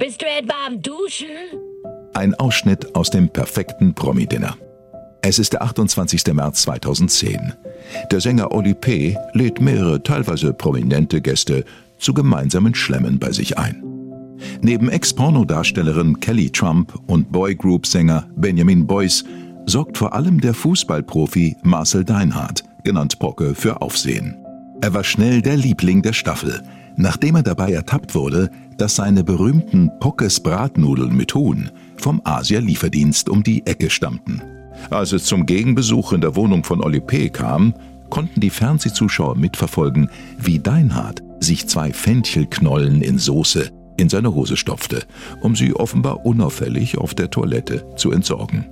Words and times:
Bist 0.00 0.22
du 0.22 0.24
etwa 0.24 0.54
am 0.66 0.80
Duschen? 0.80 1.26
Ein 2.14 2.34
Ausschnitt 2.36 2.96
aus 2.96 3.10
dem 3.10 3.28
perfekten 3.28 3.92
Promi-Dinner. 3.92 4.56
Es 5.20 5.38
ist 5.38 5.52
der 5.52 5.60
28. 5.60 6.32
März 6.32 6.62
2010. 6.62 7.52
Der 8.10 8.20
Sänger 8.22 8.50
Oli 8.50 8.72
P. 8.72 9.18
lädt 9.34 9.60
mehrere 9.60 10.02
teilweise 10.02 10.54
prominente 10.54 11.20
Gäste 11.20 11.66
zu 11.98 12.14
gemeinsamen 12.14 12.74
Schlemmen 12.74 13.18
bei 13.18 13.30
sich 13.30 13.58
ein. 13.58 13.84
Neben 14.62 14.88
Ex-Pornodarstellerin 14.88 16.18
Kelly 16.18 16.48
Trump 16.48 16.94
und 17.06 17.30
Boygroup-Sänger 17.30 18.26
Benjamin 18.36 18.86
Boyce 18.86 19.26
sorgt 19.66 19.98
vor 19.98 20.14
allem 20.14 20.40
der 20.40 20.54
Fußballprofi 20.54 21.56
Marcel 21.62 22.06
Deinhardt, 22.06 22.64
genannt 22.84 23.18
Pocke, 23.18 23.54
für 23.54 23.82
Aufsehen. 23.82 24.38
Er 24.80 24.94
war 24.94 25.04
schnell 25.04 25.42
der 25.42 25.58
Liebling 25.58 26.00
der 26.00 26.14
Staffel, 26.14 26.62
nachdem 27.00 27.36
er 27.36 27.42
dabei 27.42 27.72
ertappt 27.72 28.14
wurde, 28.14 28.50
dass 28.76 28.96
seine 28.96 29.24
berühmten 29.24 29.90
Pockes 30.00 30.40
Bratnudeln 30.40 31.14
mit 31.14 31.34
Huhn 31.34 31.70
vom 31.96 32.20
Asia-Lieferdienst 32.24 33.28
um 33.28 33.42
die 33.42 33.66
Ecke 33.66 33.90
stammten. 33.90 34.42
Als 34.90 35.12
es 35.12 35.24
zum 35.24 35.46
Gegenbesuch 35.46 36.12
in 36.12 36.20
der 36.20 36.36
Wohnung 36.36 36.64
von 36.64 36.82
Oli 36.82 37.00
P. 37.00 37.28
kam, 37.28 37.74
konnten 38.08 38.40
die 38.40 38.50
Fernsehzuschauer 38.50 39.36
mitverfolgen, 39.36 40.10
wie 40.38 40.58
Deinhard 40.58 41.22
sich 41.40 41.68
zwei 41.68 41.92
Fenchelknollen 41.92 43.02
in 43.02 43.18
Soße 43.18 43.70
in 43.96 44.08
seine 44.08 44.34
Hose 44.34 44.56
stopfte, 44.56 45.02
um 45.42 45.54
sie 45.54 45.74
offenbar 45.74 46.24
unauffällig 46.24 46.98
auf 46.98 47.14
der 47.14 47.30
Toilette 47.30 47.86
zu 47.96 48.10
entsorgen. 48.10 48.66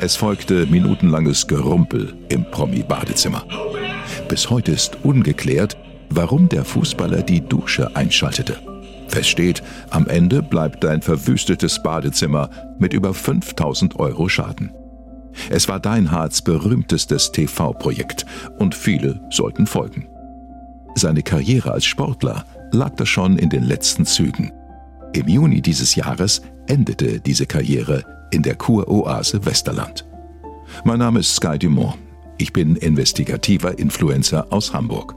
Es 0.00 0.16
folgte 0.16 0.66
minutenlanges 0.66 1.46
Gerumpel 1.46 2.14
im 2.28 2.44
Promi-Badezimmer. 2.50 3.44
Bis 4.28 4.50
heute 4.50 4.72
ist 4.72 4.98
ungeklärt, 5.02 5.76
warum 6.10 6.48
der 6.48 6.64
Fußballer 6.64 7.22
die 7.22 7.40
Dusche 7.40 7.94
einschaltete. 7.96 8.58
Fest 9.08 9.28
steht, 9.28 9.62
am 9.90 10.06
Ende 10.06 10.42
bleibt 10.42 10.84
ein 10.84 11.02
verwüstetes 11.02 11.82
Badezimmer 11.82 12.48
mit 12.78 12.94
über 12.94 13.12
5000 13.12 13.98
Euro 13.98 14.28
Schaden. 14.28 14.72
Es 15.50 15.68
war 15.68 15.80
Deinhards 15.80 16.42
berühmtestes 16.42 17.32
TV-Projekt 17.32 18.26
und 18.58 18.74
viele 18.74 19.20
sollten 19.30 19.66
folgen. 19.66 20.08
Seine 20.94 21.22
Karriere 21.22 21.72
als 21.72 21.84
Sportler 21.84 22.44
lag 22.70 22.94
da 22.96 23.06
schon 23.06 23.38
in 23.38 23.50
den 23.50 23.64
letzten 23.64 24.06
Zügen. 24.06 24.52
Im 25.14 25.28
Juni 25.28 25.60
dieses 25.60 25.94
Jahres 25.94 26.42
endete 26.66 27.20
diese 27.20 27.46
Karriere 27.46 28.04
in 28.30 28.42
der 28.42 28.54
Kuroase 28.54 29.44
Westerland. 29.44 30.06
Mein 30.84 30.98
Name 30.98 31.20
ist 31.20 31.36
Sky 31.36 31.58
Dumont. 31.58 31.96
Ich 32.38 32.52
bin 32.52 32.76
investigativer 32.76 33.78
Influencer 33.78 34.46
aus 34.50 34.72
Hamburg. 34.72 35.14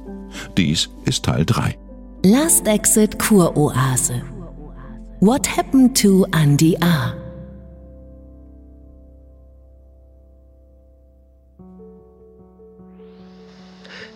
Dies 0.58 0.90
ist 1.06 1.26
Teil 1.26 1.46
3. 1.46 1.78
Last 2.24 2.68
Exit 2.68 3.20
Kuroase. 3.20 4.22
What 5.20 5.48
happened 5.48 5.96
to 6.02 6.26
Andy 6.32 6.76
A? 6.82 7.25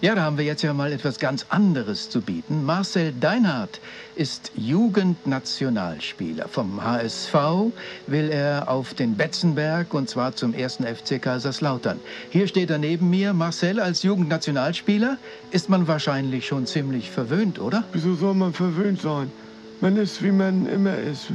Ja, 0.02 0.16
da 0.16 0.22
haben 0.22 0.38
wir 0.38 0.46
jetzt 0.46 0.62
ja 0.62 0.74
mal 0.74 0.94
etwas 0.94 1.20
ganz 1.20 1.46
anderes 1.50 2.10
zu 2.10 2.22
bieten. 2.22 2.64
Marcel 2.64 3.12
Deinhardt 3.20 3.82
ist 4.16 4.50
Jugendnationalspieler. 4.56 6.48
Vom 6.48 6.82
HSV 6.82 7.34
will 8.08 8.30
er 8.30 8.70
auf 8.70 8.94
den 8.94 9.18
Betzenberg 9.18 9.94
und 9.94 10.10
zwar 10.10 10.34
zum 10.38 10.54
ersten 10.54 10.86
FC 10.86 11.22
Kaiserslautern. 11.22 12.00
Hier 12.30 12.48
steht 12.48 12.70
er 12.70 12.78
neben 12.78 13.10
mir. 13.10 13.34
Marcel, 13.34 13.82
als 13.82 14.02
Jugendnationalspieler 14.04 15.18
ist 15.52 15.68
man 15.68 15.86
wahrscheinlich 15.90 16.48
schon 16.48 16.66
ziemlich 16.66 17.12
verwöhnt, 17.12 17.60
oder? 17.60 17.84
Wieso 17.92 18.16
soll 18.16 18.36
man 18.36 18.54
verwöhnt 18.54 19.02
sein? 19.02 19.30
Man 19.82 19.98
ist, 19.98 20.24
wie 20.24 20.32
man 20.32 20.66
immer 20.66 20.98
ist. 20.98 21.28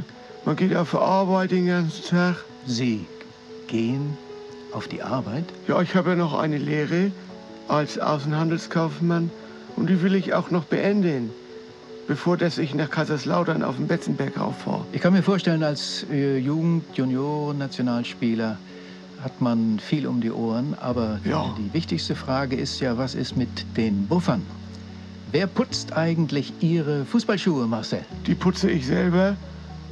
Man 0.43 0.55
geht 0.55 0.75
auf 0.75 0.95
Arbeit 0.95 1.51
den 1.51 1.67
ganzen 1.67 2.03
Tag. 2.03 2.37
Sie 2.65 3.05
gehen 3.67 4.17
auf 4.71 4.87
die 4.87 5.03
Arbeit? 5.03 5.45
Ja, 5.67 5.81
ich 5.81 5.93
habe 5.93 6.09
ja 6.09 6.15
noch 6.15 6.33
eine 6.33 6.57
Lehre 6.57 7.11
als 7.67 7.99
Außenhandelskaufmann 7.99 9.31
und 9.75 9.89
die 9.89 10.01
will 10.01 10.15
ich 10.15 10.33
auch 10.33 10.51
noch 10.51 10.65
beenden, 10.65 11.31
bevor 12.07 12.37
dass 12.37 12.57
ich 12.57 12.75
nach 12.75 12.89
Kaiserslautern 12.89 13.63
auf 13.63 13.77
den 13.77 13.87
Betzenberg 13.87 14.39
rauffahre. 14.39 14.85
Ich 14.91 15.01
kann 15.01 15.13
mir 15.13 15.23
vorstellen, 15.23 15.63
als 15.63 16.05
äh, 16.11 16.37
Jugend-, 16.37 16.95
Junioren-, 16.97 17.57
Nationalspieler 17.57 18.59
hat 19.21 19.41
man 19.41 19.79
viel 19.79 20.05
um 20.05 20.21
die 20.21 20.31
Ohren, 20.31 20.75
aber 20.75 21.19
Ja. 21.23 21.55
die 21.57 21.73
wichtigste 21.73 22.15
Frage 22.15 22.55
ist 22.55 22.79
ja, 22.79 22.97
was 22.97 23.15
ist 23.15 23.35
mit 23.35 23.65
den 23.75 24.07
Buffern? 24.07 24.43
Wer 25.31 25.47
putzt 25.47 25.93
eigentlich 25.93 26.53
Ihre 26.59 27.05
Fußballschuhe, 27.05 27.67
Marcel? 27.67 28.05
Die 28.27 28.35
putze 28.35 28.69
ich 28.69 28.85
selber 28.85 29.35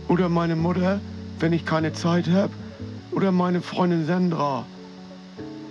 oder 0.07 0.29
meine 0.29 0.55
Mutter, 0.55 1.01
wenn 1.39 1.51
ich 1.51 1.65
keine 1.65 1.91
Zeit 1.93 2.29
habe, 2.29 2.53
oder 3.11 3.31
meine 3.31 3.61
Freundin 3.61 4.05
Sandra, 4.05 4.65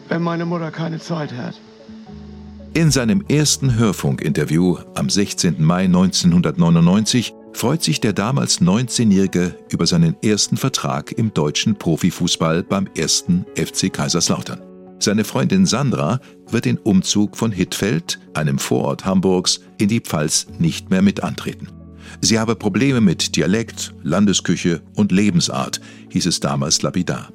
wenn 0.08 0.22
meine 0.22 0.44
Mutter 0.44 0.70
keine 0.70 0.98
Zeit 0.98 1.32
hat. 1.32 1.60
In 2.74 2.90
seinem 2.90 3.22
ersten 3.28 3.74
Hörfunkinterview 3.74 4.78
am 4.94 5.10
16. 5.10 5.62
Mai 5.62 5.84
1999 5.84 7.34
freut 7.52 7.82
sich 7.82 8.00
der 8.00 8.14
damals 8.14 8.62
19-Jährige 8.62 9.54
über 9.70 9.86
seinen 9.86 10.16
ersten 10.22 10.56
Vertrag 10.56 11.12
im 11.12 11.34
deutschen 11.34 11.76
Profifußball 11.76 12.62
beim 12.62 12.88
ersten 12.96 13.44
FC 13.56 13.92
Kaiserslautern. 13.92 14.62
Seine 15.00 15.24
Freundin 15.24 15.66
Sandra 15.66 16.18
wird 16.48 16.64
den 16.64 16.78
Umzug 16.78 17.36
von 17.36 17.52
Hittfeld, 17.52 18.18
einem 18.32 18.58
Vorort 18.58 19.04
Hamburgs, 19.04 19.60
in 19.76 19.88
die 19.88 20.00
Pfalz 20.00 20.46
nicht 20.58 20.88
mehr 20.88 21.02
mit 21.02 21.22
antreten. 21.22 21.68
Sie 22.22 22.38
habe 22.38 22.56
Probleme 22.56 23.02
mit 23.02 23.36
Dialekt, 23.36 23.92
Landesküche 24.02 24.80
und 24.96 25.12
Lebensart, 25.12 25.82
hieß 26.08 26.24
es 26.24 26.40
damals 26.40 26.80
lapidar. 26.80 27.32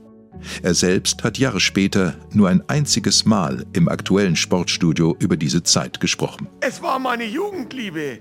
Er 0.64 0.74
selbst 0.74 1.24
hat 1.24 1.38
Jahre 1.38 1.60
später 1.60 2.16
nur 2.32 2.50
ein 2.50 2.64
einziges 2.68 3.26
Mal 3.26 3.66
im 3.74 3.90
aktuellen 3.90 4.36
Sportstudio 4.36 5.16
über 5.20 5.38
diese 5.38 5.64
Zeit 5.64 6.00
gesprochen. 6.00 6.48
Es 6.62 6.82
war 6.82 7.00
meine 7.00 7.26
Jugendliebe. 7.26 8.20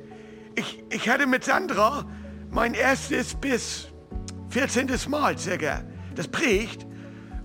Ich, 0.54 0.82
ich 0.91 1.09
hatte 1.09 1.27
mit 1.27 1.44
Sandra 1.44 2.06
mein 2.50 2.75
erstes 2.75 3.34
bis 3.34 3.88
14. 4.50 4.88
Mal 5.09 5.38
circa. 5.38 5.82
Das 6.15 6.28
prägt. 6.28 6.87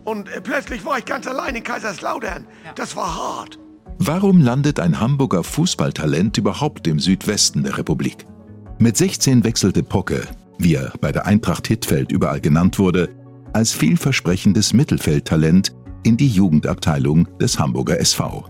Und 0.04 0.30
äh, 0.30 0.42
plötzlich 0.42 0.86
war 0.86 0.98
ich 0.98 1.06
ganz 1.06 1.28
allein 1.28 1.56
in 1.56 1.64
Kaiserslautern. 1.64 2.48
Das 2.76 2.96
war 2.96 3.16
hart. 3.16 3.60
Warum 4.00 4.42
landet 4.42 4.80
ein 4.80 5.00
Hamburger 5.00 5.44
Fußballtalent 5.44 6.38
überhaupt 6.38 6.88
im 6.88 7.00
Südwesten 7.00 7.64
der 7.64 7.78
Republik? 7.78 8.26
Mit 8.80 8.98
16 8.98 9.44
wechselte 9.44 9.84
Pocke, 9.84 10.28
wie 10.58 10.74
er 10.74 10.92
bei 11.02 11.12
der 11.12 11.28
Eintracht 11.28 11.68
Hittfeld 11.68 12.12
überall 12.12 12.42
genannt 12.42 12.80
wurde, 12.80 13.10
als 13.54 13.74
vielversprechendes 13.74 14.74
Mittelfeldtalent 14.74 15.74
in 16.04 16.18
die 16.18 16.28
Jugendabteilung 16.28 17.28
des 17.38 17.60
Hamburger 17.60 18.00
SV. 18.00 18.46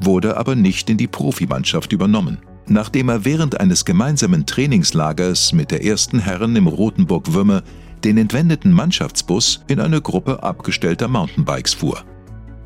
Wurde 0.00 0.36
aber 0.36 0.54
nicht 0.54 0.90
in 0.90 0.96
die 0.96 1.06
Profimannschaft 1.06 1.92
übernommen. 1.92 2.38
Nachdem 2.66 3.08
er 3.08 3.24
während 3.24 3.60
eines 3.60 3.84
gemeinsamen 3.84 4.46
Trainingslagers 4.46 5.52
mit 5.52 5.70
der 5.70 5.84
ersten 5.84 6.18
Herren 6.18 6.54
im 6.56 6.66
Rotenburg-Würme 6.66 7.62
den 8.04 8.18
entwendeten 8.18 8.72
Mannschaftsbus 8.72 9.64
in 9.68 9.80
eine 9.80 10.00
Gruppe 10.00 10.42
abgestellter 10.42 11.08
Mountainbikes 11.08 11.74
fuhr. 11.74 12.04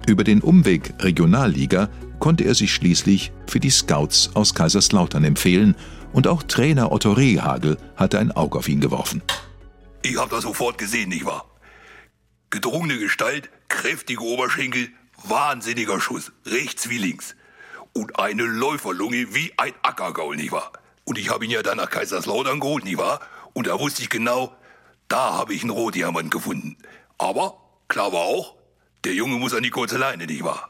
Über 0.06 0.24
den 0.24 0.40
Umweg 0.40 0.94
Regionalliga 1.00 1.88
konnte 2.18 2.44
er 2.44 2.54
sich 2.54 2.72
schließlich 2.72 3.32
für 3.46 3.60
die 3.60 3.70
Scouts 3.70 4.30
aus 4.34 4.54
Kaiserslautern 4.54 5.24
empfehlen 5.24 5.74
und 6.12 6.26
auch 6.28 6.42
Trainer 6.42 6.92
Otto 6.92 7.12
Rehagel 7.12 7.76
hatte 7.96 8.18
ein 8.18 8.32
Auge 8.32 8.58
auf 8.58 8.68
ihn 8.68 8.80
geworfen. 8.80 9.22
Ich 10.02 10.16
hab 10.16 10.30
das 10.30 10.42
sofort 10.42 10.78
gesehen, 10.78 11.08
nicht 11.08 11.24
wahr? 11.24 11.44
Gedrungene 12.50 12.98
Gestalt, 12.98 13.50
kräftige 13.68 14.22
Oberschenkel, 14.22 14.90
wahnsinniger 15.24 16.00
Schuss, 16.00 16.32
rechts 16.44 16.88
wie 16.88 16.98
links. 16.98 17.34
Und 17.92 18.18
eine 18.18 18.44
Läuferlunge 18.44 19.34
wie 19.34 19.52
ein 19.56 19.72
Ackergaul, 19.82 20.36
nicht 20.36 20.52
wahr? 20.52 20.72
Und 21.04 21.18
ich 21.18 21.30
habe 21.30 21.44
ihn 21.44 21.50
ja 21.50 21.62
dann 21.62 21.78
nach 21.78 21.90
Kaiserslautern 21.90 22.60
geholt, 22.60 22.84
nicht 22.84 22.98
wahr? 22.98 23.20
Und 23.54 23.66
da 23.66 23.78
wusste 23.78 24.02
ich 24.02 24.10
genau, 24.10 24.54
da 25.08 25.34
habe 25.34 25.54
ich 25.54 25.62
einen 25.62 25.70
Rotdiamant 25.70 26.30
gefunden. 26.30 26.76
Aber 27.18 27.58
klar 27.88 28.12
war 28.12 28.22
auch, 28.22 28.56
der 29.04 29.14
Junge 29.14 29.36
muss 29.36 29.54
an 29.54 29.62
die 29.62 29.70
kurze 29.70 29.98
Leine, 29.98 30.26
nicht 30.26 30.44
wahr? 30.44 30.68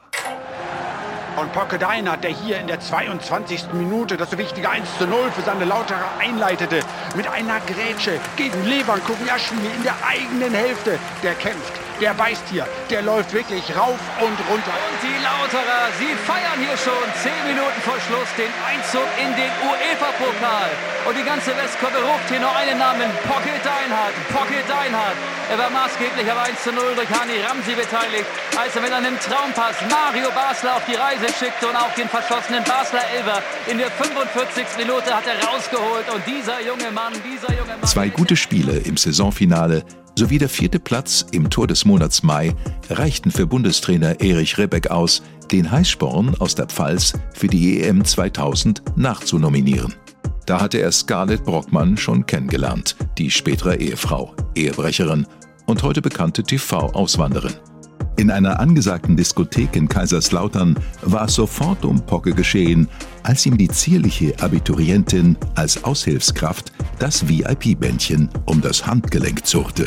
Und 1.37 1.53
Pocke 1.53 1.79
Deinhardt, 1.79 2.25
der 2.25 2.31
hier 2.31 2.59
in 2.59 2.67
der 2.67 2.81
22. 2.81 3.73
Minute 3.75 4.17
das 4.17 4.37
wichtige 4.39 4.71
1 4.71 4.89
zu 4.97 5.07
0 5.07 5.31
für 5.33 5.43
seine 5.43 5.67
Lauterer 5.67 6.09
einleitete, 6.19 6.81
mit 7.15 7.29
einer 7.29 7.61
Grätsche 7.61 8.19
gegen 8.37 8.65
Levan 8.65 9.05
Kogiaschwili 9.05 9.69
in 9.77 9.83
der 9.83 9.97
eigenen 10.07 10.55
Hälfte. 10.55 10.99
Der 11.23 11.35
kämpft, 11.35 11.75
der 12.01 12.15
beißt 12.15 12.45
hier, 12.51 12.67
der 12.91 13.03
läuft 13.03 13.33
wirklich 13.33 13.65
rauf 13.77 13.99
und 14.21 14.39
runter. 14.51 14.75
Und 14.77 14.99
die 15.03 15.17
Lauterer, 15.23 15.89
sie 15.99 16.13
feiern 16.29 16.59
hier 16.61 16.77
schon 16.77 17.07
zehn 17.23 17.43
Minuten 17.47 17.81
vor 17.85 17.97
Schluss 18.07 18.29
den 18.37 18.53
Einzug 18.69 19.09
in 19.17 19.31
den 19.37 19.53
UEFA-Pokal. 19.65 20.71
Und 21.07 21.15
die 21.17 21.25
ganze 21.25 21.57
Westkurve 21.57 21.99
ruft 22.03 22.29
hier 22.29 22.41
nur 22.41 22.55
einen 22.57 22.79
Namen, 22.79 23.09
Pocket 23.25 23.61
Deinhardt, 23.65 24.15
Pocket 24.33 24.67
Deinhardt. 24.69 25.19
Er 25.49 25.59
war 25.59 25.71
maßgeblich 25.71 26.27
am 26.31 26.39
1 26.39 26.63
zu 26.63 26.73
0 26.73 26.83
durch 26.97 27.09
Hani 27.09 27.39
Ramsi 27.41 27.73
beteiligt, 27.79 28.27
als 28.59 28.75
er 28.75 28.83
mit 28.83 28.93
einem 28.93 29.15
Traumpass 29.21 29.77
Mario 29.89 30.29
Basler 30.35 30.77
auf 30.77 30.85
die 30.91 30.99
Reise 30.99 31.31
schickte 31.33 31.69
und 31.69 31.77
auch 31.77 31.93
den 31.95 32.09
verschossenen 32.09 32.65
Basler 32.65 33.05
Elber 33.15 33.41
in 33.67 33.79
der 33.79 33.91
45. 33.91 34.67
Minute 34.77 35.15
hat 35.15 35.25
er 35.27 35.39
rausgeholt. 35.47 36.11
Und 36.13 36.27
dieser 36.27 36.61
junge 36.61 36.91
Mann, 36.91 37.13
dieser 37.23 37.55
junge 37.55 37.79
Mann. 37.79 37.87
Zwei 37.87 38.09
gute 38.09 38.37
Spiele 38.37 38.79
im 38.79 38.97
Saisonfinale 38.97 39.85
sowie 40.19 40.39
der 40.39 40.49
vierte 40.49 40.81
Platz 40.81 41.27
im 41.33 41.51
Tor 41.51 41.67
des 41.67 41.85
Monats 41.85 42.23
Mai 42.23 42.55
reichten 42.89 43.31
für 43.31 43.47
Bundestrainer 43.47 44.21
Erich 44.21 44.59
Rebeck 44.59 44.91
aus, 44.91 45.23
den 45.53 45.71
Heißsporn 45.71 46.35
aus 46.37 46.55
der 46.55 46.67
Pfalz 46.67 47.13
für 47.35 47.47
die 47.47 47.83
EM 47.83 48.05
2000 48.05 48.83
nachzunominieren. 48.97 49.95
Da 50.47 50.61
hatte 50.61 50.79
er 50.79 50.93
Scarlett 50.93 51.45
Brockmann 51.45 51.97
schon 51.97 52.25
kennengelernt, 52.25 52.97
die 53.19 53.31
spätere 53.31 53.77
Ehefrau, 53.77 54.35
Ehebrecherin 54.55 55.27
und 55.67 55.83
heute 55.83 56.01
bekannte 56.01 56.43
TV-Auswanderin. 56.43 57.55
In 58.19 58.31
einer 58.31 58.59
angesagten 58.61 59.15
Diskothek 59.15 59.77
in 59.77 59.89
Kaiserslautern 59.89 60.79
war 61.03 61.27
es 61.27 61.35
sofort 61.35 61.85
um 61.85 62.01
Pocke 62.01 62.33
geschehen, 62.33 62.89
als 63.23 63.45
ihm 63.45 63.59
die 63.59 63.69
zierliche 63.69 64.35
Abiturientin 64.41 65.37
als 65.55 65.85
Aushilfskraft 65.85 66.73
das 66.99 67.29
VIP-Bändchen 67.29 68.31
um 68.47 68.63
das 68.63 68.87
Handgelenk 68.87 69.47
zurrte. 69.47 69.87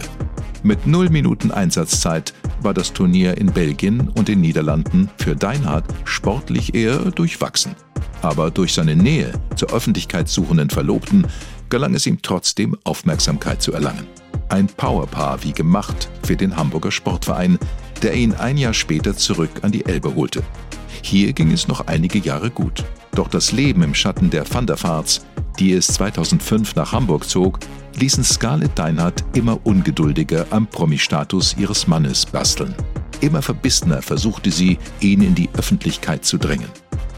Mit 0.62 0.86
null 0.86 1.10
Minuten 1.10 1.52
Einsatzzeit 1.52 2.34
war 2.62 2.76
das 2.76 2.94
Turnier 2.94 3.38
in 3.38 3.52
Belgien 3.52 4.10
und 4.10 4.28
den 4.28 4.42
Niederlanden 4.42 5.10
für 5.18 5.36
Deinhardt 5.36 5.86
sportlich 6.04 6.76
eher 6.76 7.00
durchwachsen. 7.12 7.76
Aber 8.22 8.52
durch 8.52 8.74
seine 8.74 8.96
Nähe 8.96 9.32
zur 9.56 9.74
Öffentlichkeit 9.74 10.30
suchenden 10.30 10.70
Verlobten 10.70 11.26
gelang 11.70 11.96
es 11.96 12.06
ihm 12.06 12.22
trotzdem, 12.22 12.78
Aufmerksamkeit 12.84 13.62
zu 13.62 13.74
erlangen. 13.74 14.06
Ein 14.50 14.66
Powerpaar 14.66 15.44
wie 15.44 15.54
gemacht 15.54 16.10
für 16.24 16.36
den 16.36 16.58
Hamburger 16.58 16.92
Sportverein, 16.92 17.60
der 18.02 18.16
ihn 18.16 18.34
ein 18.34 18.58
Jahr 18.58 18.74
später 18.74 19.16
zurück 19.16 19.52
an 19.62 19.72
die 19.72 19.86
Elbe 19.86 20.16
holte. 20.16 20.42
Hier 21.04 21.34
ging 21.34 21.52
es 21.52 21.68
noch 21.68 21.86
einige 21.86 22.18
Jahre 22.18 22.50
gut. 22.50 22.84
Doch 23.12 23.28
das 23.28 23.52
Leben 23.52 23.84
im 23.84 23.94
Schatten 23.94 24.32
der 24.32 24.52
Van 24.52 24.66
der 24.66 24.82
Vaarts, 24.82 25.24
die 25.60 25.74
es 25.74 25.88
2005 25.88 26.76
nach 26.76 26.92
Hamburg 26.92 27.30
zog, 27.30 27.60
ließen 28.00 28.24
Scarlett 28.24 28.78
Deinhardt 28.78 29.24
immer 29.34 29.60
ungeduldiger 29.66 30.48
am 30.50 30.66
Promi-Status 30.66 31.56
ihres 31.58 31.86
Mannes 31.88 32.26
basteln. 32.26 32.74
Immer 33.22 33.44
verbissener 33.44 34.02
versuchte 34.02 34.50
sie, 34.50 34.80
ihn 35.00 35.22
in 35.22 35.36
die 35.36 35.50
Öffentlichkeit 35.54 36.26
zu 36.26 36.38
drängen. 36.38 36.70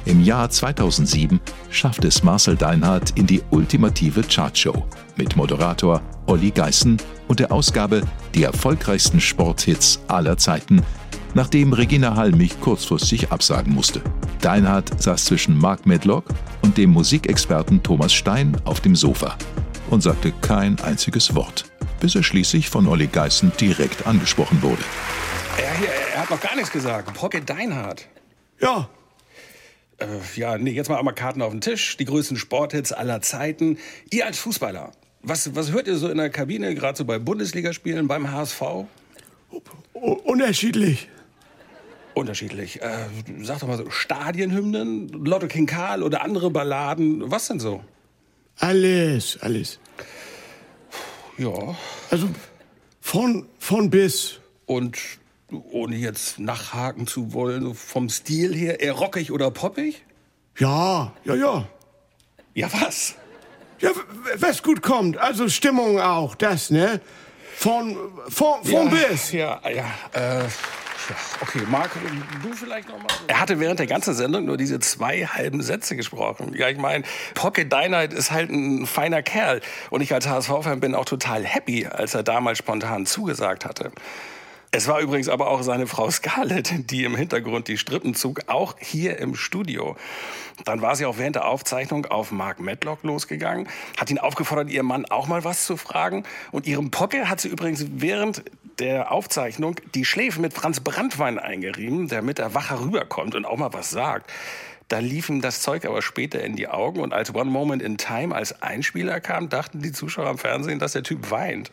Im 0.06 0.24
Jahr 0.24 0.50
2007 0.50 1.40
schaffte 1.70 2.08
es 2.08 2.24
Marcel 2.24 2.56
Deinhardt 2.56 3.12
in 3.12 3.28
die 3.28 3.44
ultimative 3.52 4.24
Chartshow 4.24 4.86
mit 5.16 5.36
Moderator 5.36 6.02
Olli 6.26 6.50
Geißen 6.50 6.98
und 7.28 7.40
der 7.40 7.52
Ausgabe 7.52 8.02
Die 8.34 8.44
erfolgreichsten 8.44 9.22
Sporthits 9.22 10.00
aller 10.08 10.38
Zeiten, 10.38 10.82
nachdem 11.36 11.74
Regina 11.74 12.16
Halmich 12.16 12.60
kurzfristig 12.62 13.32
absagen 13.32 13.74
musste. 13.74 14.02
Deinhardt 14.42 15.02
saß 15.02 15.26
zwischen 15.26 15.58
Mark 15.58 15.86
Medlock 15.86 16.26
und 16.64 16.78
dem 16.78 16.90
Musikexperten 16.92 17.84
Thomas 17.84 18.12
Stein 18.12 18.58
auf 18.66 18.80
dem 18.80 18.96
Sofa 18.96 19.38
und 19.92 20.02
sagte 20.02 20.32
kein 20.42 20.80
einziges 20.80 21.36
Wort, 21.36 21.66
bis 22.00 22.16
er 22.16 22.24
schließlich 22.24 22.70
von 22.70 22.88
Olli 22.88 23.08
Geißen 23.08 23.52
direkt 23.60 24.08
angesprochen 24.08 24.64
wurde. 24.64 24.82
Er, 25.58 25.78
hier, 25.78 25.90
er 26.16 26.22
hat 26.22 26.30
noch 26.32 26.42
gar 26.42 26.56
nichts 26.56 26.72
gesagt. 26.72 27.14
Pocket 27.14 27.48
Deinhardt. 27.48 28.08
Ja, 28.60 28.90
Äh, 30.02 30.40
ja, 30.40 30.58
nee, 30.58 30.72
jetzt 30.72 30.90
mal 30.90 30.98
einmal 30.98 31.14
Karten 31.14 31.42
auf 31.42 31.52
den 31.52 31.62
Tisch. 31.62 31.98
Die 31.98 32.06
größten 32.06 32.38
Sporthits 32.38 32.92
aller 32.92 33.22
Zeiten. 33.22 33.78
Ihr 34.10 34.26
als 34.26 34.40
Fußballer, 34.40 34.92
was, 35.22 35.56
was 35.56 35.72
hört 35.72 35.88
ihr 35.88 35.98
so 35.98 36.10
in 36.10 36.18
der 36.18 36.30
Kabine, 36.30 36.74
gerade 36.76 36.98
so 36.98 37.06
bei 37.06 37.20
Bundesligaspielen, 37.20 38.08
beim 38.08 38.32
HSV? 38.32 38.62
unterschiedlich. 39.94 41.08
Unterschiedlich. 42.14 42.82
Äh, 42.82 43.06
sag 43.42 43.60
doch 43.60 43.68
mal 43.68 43.78
so, 43.78 43.90
Stadienhymnen, 43.90 45.10
Lotto 45.10 45.48
King 45.48 45.66
Karl 45.66 46.04
oder 46.04 46.22
andere 46.24 46.50
Balladen. 46.50 47.30
Was 47.32 47.48
denn 47.48 47.60
so? 47.60 47.84
Alles, 48.58 49.38
alles. 49.42 49.80
Ja. 51.38 51.76
Also 52.10 52.30
von, 53.00 53.48
von 53.60 53.90
bis. 53.90 54.40
Und 54.66 54.98
ohne 55.52 55.96
jetzt 55.96 56.40
nachhaken 56.40 57.08
zu 57.08 57.34
wollen, 57.34 57.64
so 57.64 57.74
vom 57.74 58.10
Stil 58.10 58.56
her, 58.56 58.80
eher 58.80 58.94
rockig 58.94 59.32
oder 59.32 59.52
poppig? 59.52 60.04
Ja, 60.58 61.14
ja, 61.24 61.36
ja. 61.36 61.68
Ja, 62.54 62.68
was? 62.74 63.16
Ja, 63.80 63.92
was 64.38 64.62
gut 64.62 64.82
kommt. 64.82 65.18
Also 65.18 65.50
Stimmung 65.50 66.00
auch, 66.00 66.36
das, 66.36 66.70
ne? 66.70 67.02
Von, 67.56 67.96
von, 68.28 68.64
von 68.64 68.88
ja, 68.88 69.08
bis. 69.08 69.32
Ja, 69.32 69.62
ja. 69.70 69.86
Äh, 70.14 70.44
okay, 71.42 71.62
Marc, 71.70 71.92
du 72.44 72.54
vielleicht 72.54 72.90
noch 72.90 72.98
mal. 72.98 73.08
Er 73.28 73.40
hatte 73.40 73.60
während 73.60 73.80
der 73.80 73.88
ganzen 73.88 74.14
Sendung 74.14 74.46
nur 74.46 74.58
diese 74.58 74.80
zwei 74.80 75.26
halben 75.26 75.62
Sätze 75.62 75.96
gesprochen. 75.96 76.54
Ja, 76.56 76.70
ich 76.70 76.78
meine, 76.78 77.04
Pocket 77.34 77.72
Dynamite 77.72 78.16
ist 78.16 78.32
halt 78.32 78.50
ein 78.50 78.86
feiner 78.86 79.22
Kerl. 79.22 79.62
Und 79.90 80.02
ich 80.02 80.14
als 80.14 80.28
HSV-Fan 80.28 80.80
bin 80.80 80.96
auch 80.96 81.06
total 81.06 81.44
happy, 81.44 81.86
als 81.88 82.14
er 82.14 82.24
damals 82.24 82.58
spontan 82.58 83.06
zugesagt 83.06 83.66
hatte. 83.66 83.92
Es 84.74 84.88
war 84.88 85.02
übrigens 85.02 85.28
aber 85.28 85.50
auch 85.50 85.64
seine 85.64 85.86
Frau 85.86 86.10
Scarlett, 86.10 86.90
die 86.92 87.04
im 87.04 87.18
Hintergrund 87.18 87.68
die 87.68 87.78
Strippen 87.78 88.16
zog, 88.16 88.44
auch 88.48 88.76
hier 88.80 89.20
im 89.20 89.36
Studio. 89.36 89.98
Dann 90.64 90.82
war 90.82 90.96
sie 90.96 91.06
auch 91.06 91.18
während 91.18 91.36
der 91.36 91.46
Aufzeichnung 91.46 92.06
auf 92.06 92.32
Mark 92.32 92.62
Medlock 92.62 93.04
losgegangen, 93.04 93.68
hat 93.98 94.10
ihn 94.10 94.18
aufgefordert, 94.18 94.70
ihrem 94.70 94.86
Mann 94.86 95.06
auch 95.06 95.28
mal 95.28 95.44
was 95.44 95.66
zu 95.66 95.76
fragen. 95.76 96.24
Und 96.54 96.68
ihrem 96.68 96.90
Pocke 96.90 97.28
hat 97.28 97.42
sie 97.42 97.50
übrigens 97.50 97.86
während 97.96 98.44
der 98.80 99.12
Aufzeichnung 99.12 99.76
die 99.94 100.06
Schläfen 100.06 100.42
mit 100.42 100.54
Franz 100.54 100.80
Brandwein 100.80 101.38
eingerieben, 101.38 102.08
damit 102.08 102.40
er 102.40 102.54
wacher 102.54 102.80
rüberkommt 102.80 103.36
und 103.36 103.44
auch 103.44 103.58
mal 103.58 103.74
was 103.74 103.90
sagt. 103.90 104.32
Da 104.88 105.00
lief 105.00 105.28
ihm 105.28 105.42
das 105.42 105.62
Zeug 105.62 105.86
aber 105.86 106.02
später 106.02 106.42
in 106.42 106.56
die 106.56 106.70
Augen 106.70 107.02
und 107.02 107.14
als 107.14 107.36
One 107.36 107.52
Moment 107.52 107.82
in 107.82 107.98
Time 107.98 108.34
als 108.34 108.62
Einspieler 108.62 109.20
kam, 109.20 109.50
dachten 109.50 109.82
die 109.82 109.92
Zuschauer 109.92 110.28
am 110.28 110.38
Fernsehen, 110.38 110.80
dass 110.80 110.94
der 110.94 111.04
Typ 111.04 111.30
weint. 111.30 111.72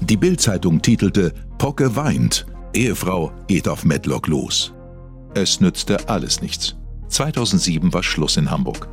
Die 0.00 0.16
Bild-Zeitung 0.16 0.80
titelte 0.80 1.32
Pocke 1.58 1.96
weint. 1.96 2.46
Ehefrau 2.72 3.32
geht 3.48 3.68
auf 3.68 3.84
Medlock 3.84 4.26
los. 4.26 4.72
Es 5.34 5.60
nützte 5.60 6.08
alles 6.08 6.40
nichts. 6.40 6.76
2007 7.08 7.92
war 7.92 8.02
Schluss 8.02 8.36
in 8.36 8.50
Hamburg. 8.50 8.88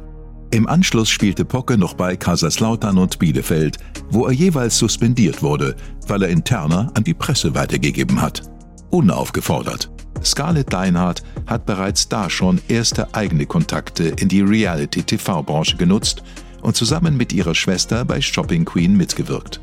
Im 0.51 0.67
Anschluss 0.67 1.09
spielte 1.09 1.45
Pocke 1.45 1.77
noch 1.77 1.93
bei 1.95 2.15
Kaiserslautern 2.15 2.97
und 2.97 3.17
Bielefeld, 3.17 3.77
wo 4.09 4.27
er 4.27 4.33
jeweils 4.33 4.77
suspendiert 4.77 5.41
wurde, 5.41 5.75
weil 6.07 6.23
er 6.23 6.29
interner 6.29 6.91
an 6.93 7.03
die 7.03 7.13
Presse 7.15 7.55
weitergegeben 7.55 8.21
hat. 8.21 8.43
Unaufgefordert. 8.91 9.89
Scarlett 10.23 10.71
Deinhardt 10.71 11.23
hat 11.47 11.65
bereits 11.65 12.07
da 12.07 12.29
schon 12.29 12.61
erste 12.67 13.13
eigene 13.13 13.45
Kontakte 13.45 14.03
in 14.03 14.29
die 14.29 14.41
Reality-TV-Branche 14.41 15.77
genutzt 15.77 16.23
und 16.61 16.75
zusammen 16.75 17.17
mit 17.17 17.33
ihrer 17.33 17.55
Schwester 17.55 18.05
bei 18.05 18.21
Shopping 18.21 18.63
Queen 18.63 18.95
mitgewirkt. 18.95 19.59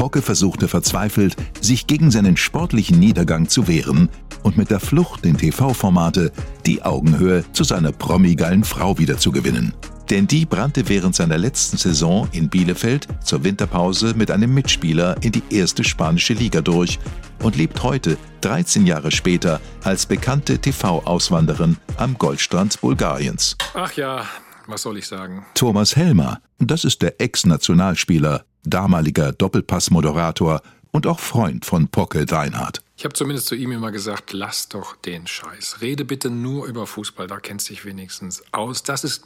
Pocke 0.00 0.22
versuchte 0.22 0.66
verzweifelt, 0.66 1.36
sich 1.60 1.86
gegen 1.86 2.10
seinen 2.10 2.38
sportlichen 2.38 2.98
Niedergang 2.98 3.50
zu 3.50 3.68
wehren 3.68 4.08
und 4.42 4.56
mit 4.56 4.70
der 4.70 4.80
Flucht 4.80 5.26
in 5.26 5.36
TV-Formate 5.36 6.32
die 6.64 6.82
Augenhöhe 6.82 7.44
zu 7.52 7.64
seiner 7.64 7.92
promigeilen 7.92 8.64
Frau 8.64 8.96
wiederzugewinnen. 8.96 9.74
Denn 10.08 10.26
die 10.26 10.46
brannte 10.46 10.88
während 10.88 11.14
seiner 11.14 11.36
letzten 11.36 11.76
Saison 11.76 12.26
in 12.32 12.48
Bielefeld 12.48 13.08
zur 13.22 13.44
Winterpause 13.44 14.14
mit 14.16 14.30
einem 14.30 14.54
Mitspieler 14.54 15.16
in 15.20 15.32
die 15.32 15.42
erste 15.50 15.84
spanische 15.84 16.32
Liga 16.32 16.62
durch 16.62 16.98
und 17.42 17.56
lebt 17.56 17.82
heute, 17.82 18.16
13 18.40 18.86
Jahre 18.86 19.10
später, 19.10 19.60
als 19.84 20.06
bekannte 20.06 20.58
TV-Auswanderin 20.58 21.76
am 21.98 22.16
Goldstrand 22.16 22.80
Bulgariens. 22.80 23.54
Ach 23.74 23.92
ja, 23.92 24.24
was 24.66 24.80
soll 24.80 24.96
ich 24.96 25.06
sagen? 25.06 25.44
Thomas 25.52 25.94
Helmer, 25.94 26.40
das 26.58 26.84
ist 26.84 27.02
der 27.02 27.20
Ex-Nationalspieler, 27.20 28.46
damaliger 28.64 29.32
Doppelpass-Moderator 29.32 30.62
und 30.92 31.06
auch 31.06 31.20
Freund 31.20 31.64
von 31.64 31.88
Pocke 31.88 32.26
Deinhardt. 32.26 32.82
Ich 32.96 33.04
habe 33.04 33.14
zumindest 33.14 33.46
zu 33.46 33.54
ihm 33.54 33.72
immer 33.72 33.92
gesagt, 33.92 34.32
lass 34.32 34.68
doch 34.68 34.94
den 34.96 35.26
Scheiß. 35.26 35.80
Rede 35.80 36.04
bitte 36.04 36.28
nur 36.28 36.66
über 36.66 36.86
Fußball, 36.86 37.26
da 37.26 37.38
kennst 37.38 37.68
du 37.68 37.72
dich 37.72 37.84
wenigstens 37.84 38.42
aus. 38.52 38.82
Das 38.82 39.04
ist 39.04 39.24